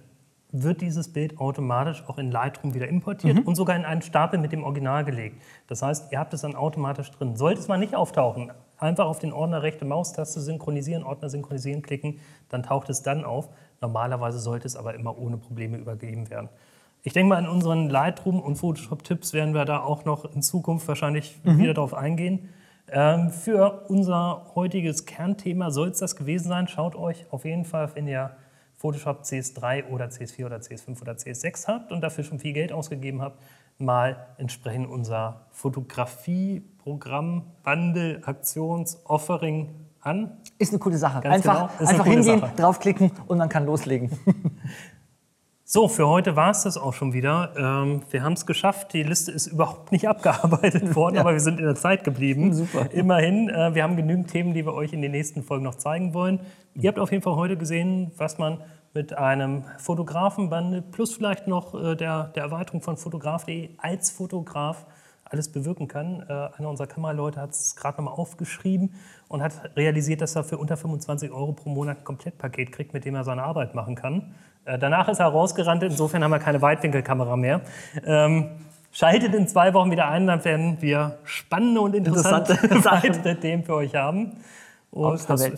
wird 0.52 0.82
dieses 0.82 1.12
Bild 1.12 1.40
automatisch 1.40 2.04
auch 2.08 2.18
in 2.18 2.32
Lightroom 2.32 2.74
wieder 2.74 2.88
importiert 2.88 3.38
mhm. 3.38 3.44
und 3.44 3.56
sogar 3.56 3.76
in 3.76 3.84
einen 3.84 4.02
Stapel 4.02 4.40
mit 4.40 4.52
dem 4.52 4.64
Original 4.64 5.04
gelegt. 5.04 5.42
Das 5.68 5.82
heißt, 5.82 6.12
ihr 6.12 6.20
habt 6.20 6.34
es 6.34 6.42
dann 6.42 6.56
automatisch 6.56 7.12
drin. 7.12 7.36
Sollte 7.36 7.60
es 7.60 7.68
mal 7.68 7.78
nicht 7.78 7.96
auftauchen, 7.96 8.52
einfach 8.78 9.06
auf 9.06 9.20
den 9.20 9.34
Ordner 9.34 9.62
rechte 9.62 9.84
Maustaste 9.84 10.40
synchronisieren, 10.40 11.04
Ordner 11.04 11.30
synchronisieren 11.30 11.82
klicken, 11.82 12.20
dann 12.50 12.64
taucht 12.64 12.90
es 12.90 13.04
dann 13.04 13.26
auf. 13.26 13.50
Normalerweise 13.82 14.40
sollte 14.40 14.68
es 14.68 14.76
aber 14.76 14.96
immer 14.96 15.18
ohne 15.18 15.38
Probleme 15.38 15.78
übergeben 15.78 16.30
werden. 16.30 16.50
Ich 17.04 17.14
denke 17.14 17.30
mal, 17.30 17.40
in 17.40 17.48
unseren 17.48 17.90
Lightroom- 17.90 18.42
und 18.42 18.56
Photoshop-Tipps 18.56 19.34
werden 19.34 19.54
wir 19.54 19.66
da 19.66 19.82
auch 19.82 20.06
noch 20.06 20.26
in 20.34 20.42
Zukunft 20.42 20.88
wahrscheinlich 20.88 21.40
mhm. 21.44 21.58
wieder 21.60 21.74
darauf 21.74 21.94
eingehen. 21.94 22.50
Ähm, 22.90 23.32
für 23.32 23.86
unser 23.90 24.48
heutiges 24.56 25.06
Kernthema 25.06 25.72
soll 25.72 25.90
es 25.90 26.00
das 26.00 26.16
gewesen 26.16 26.48
sein. 26.48 26.68
Schaut 26.68 26.96
euch 26.96 27.26
auf 27.32 27.44
jeden 27.44 27.66
Fall, 27.66 27.90
wenn 27.96 28.08
ihr 28.08 28.32
Photoshop 28.78 29.24
CS3 29.24 29.90
oder 29.90 30.06
CS4 30.06 30.46
oder 30.46 30.58
CS5 30.58 31.02
oder 31.02 31.13
CS6 31.13 31.68
habt 31.68 31.92
und 31.92 32.02
dafür 32.02 32.24
schon 32.24 32.40
viel 32.40 32.54
Geld 32.54 32.72
ausgegeben 32.72 33.22
habt, 33.22 33.42
mal 33.80 34.28
entsprechend 34.38 34.88
unser 34.88 35.48
Fotografie-Programm, 35.52 37.44
Bundle, 37.63 38.22
Aktions, 38.24 39.02
Offering 39.06 39.74
an. 40.02 40.38
Ist 40.60 40.72
eine 40.72 40.80
coole 40.80 40.98
Sache. 40.98 41.22
Ganz 41.22 41.36
einfach 41.36 41.78
genau, 41.78 41.90
einfach 41.90 42.06
hingehen, 42.06 42.40
Sache. 42.40 42.56
draufklicken 42.56 43.12
und 43.28 43.38
man 43.40 43.50
kann 43.50 43.66
loslegen. 43.66 44.12
So, 45.70 45.90
für 45.90 46.08
heute 46.08 46.38
war 46.38 46.52
es 46.52 46.64
das 46.64 46.78
auch 46.78 46.94
schon 46.94 47.12
wieder. 47.12 47.52
Ähm, 47.58 48.02
wir 48.10 48.24
haben 48.24 48.32
es 48.32 48.46
geschafft. 48.46 48.94
Die 48.94 49.04
Liste 49.04 49.34
ist 49.34 49.48
überhaupt 49.48 49.92
nicht 49.92 50.08
abgearbeitet 50.08 50.96
worden, 50.96 51.16
ja. 51.16 51.22
aber 51.22 51.34
wir 51.34 51.42
sind 51.42 51.60
in 51.60 51.66
der 51.66 51.76
Zeit 51.76 52.06
geblieben. 52.06 52.54
Super. 52.54 52.90
Immerhin. 52.94 53.50
Äh, 53.50 53.76
wir 53.76 53.84
haben 53.84 53.98
genügend 53.98 54.30
Themen, 54.30 54.54
die 54.54 54.66
wir 54.66 54.74
euch 54.74 54.94
in 54.94 55.02
den 55.02 55.12
nächsten 55.12 55.44
Folgen 55.44 55.66
noch 55.66 55.76
zeigen 55.76 56.14
wollen. 56.14 56.40
Ihr 56.74 56.88
habt 56.88 57.00
auf 57.00 57.12
jeden 57.12 57.22
Fall 57.22 57.36
heute 57.36 57.58
gesehen, 57.58 58.14
was 58.16 58.38
man 58.38 58.62
mit 58.94 59.18
einem 59.18 59.66
Fotografenband 59.78 60.90
plus 60.92 61.14
vielleicht 61.14 61.48
noch 61.48 61.76
äh, 61.76 61.96
der, 61.96 62.30
der 62.30 62.44
Erweiterung 62.44 62.82
von 62.82 62.96
fotograf.de 62.96 63.72
als 63.78 64.10
Fotograf 64.10 64.86
alles 65.30 65.52
bewirken 65.52 65.88
kann. 65.88 66.26
Äh, 66.28 66.58
einer 66.58 66.70
unserer 66.70 66.88
Kameraleute 66.88 67.42
hat 67.42 67.52
es 67.52 67.76
gerade 67.76 67.98
nochmal 67.98 68.13
aufgeschrieben 68.13 68.94
und 69.28 69.42
hat 69.42 69.76
realisiert, 69.76 70.22
dass 70.22 70.36
er 70.36 70.44
für 70.44 70.58
unter 70.58 70.78
25 70.78 71.32
Euro 71.32 71.54
pro 71.54 71.70
Monat 71.70 72.00
ein 72.00 72.04
Komplettpaket 72.04 72.72
kriegt, 72.72 72.94
mit 72.94 73.06
dem 73.06 73.16
er 73.16 73.24
seine 73.24 73.44
Arbeit 73.44 73.76
machen 73.76 73.96
kann. 73.96 74.36
Äh, 74.66 74.78
danach 74.78 75.08
ist 75.08 75.20
er 75.20 75.28
rausgerannt, 75.28 75.84
insofern 75.84 76.24
haben 76.24 76.32
wir 76.32 76.40
keine 76.40 76.62
Weitwinkelkamera 76.62 77.36
mehr. 77.36 77.62
Ähm, 78.06 78.50
schaltet 78.92 79.34
in 79.34 79.48
zwei 79.48 79.74
Wochen 79.74 79.92
wieder 79.92 80.10
ein, 80.10 80.28
dann 80.28 80.44
werden 80.44 80.82
wir 80.82 81.20
spannende 81.24 81.82
und 81.82 81.96
interessante, 81.96 82.54
interessante 82.54 83.40
Themen 83.40 83.63
für 83.63 83.76
euch 83.76 83.96
haben. 83.96 84.38
Und 84.92 85.30
hast, 85.30 85.52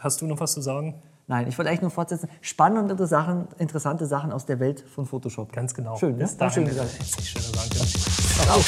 hast, 0.00 0.20
du 0.20 0.26
noch 0.26 0.38
was 0.38 0.52
zu 0.52 0.60
sagen? 0.60 0.94
Nein, 1.28 1.48
ich 1.48 1.58
wollte 1.58 1.70
eigentlich 1.70 1.82
nur 1.82 1.90
fortsetzen. 1.90 2.28
Spannende 2.40 3.06
Sachen, 3.06 3.48
interessante 3.58 4.06
Sachen 4.06 4.32
aus 4.32 4.46
der 4.46 4.60
Welt 4.60 4.80
von 4.80 5.06
Photoshop. 5.06 5.52
Ganz 5.52 5.74
genau. 5.74 5.96
Schön, 5.96 6.16
ne? 6.16 6.28
Schön 6.50 6.66
gesagt. 6.66 6.90
Schöner 7.22 7.52
Dank. 7.52 8.64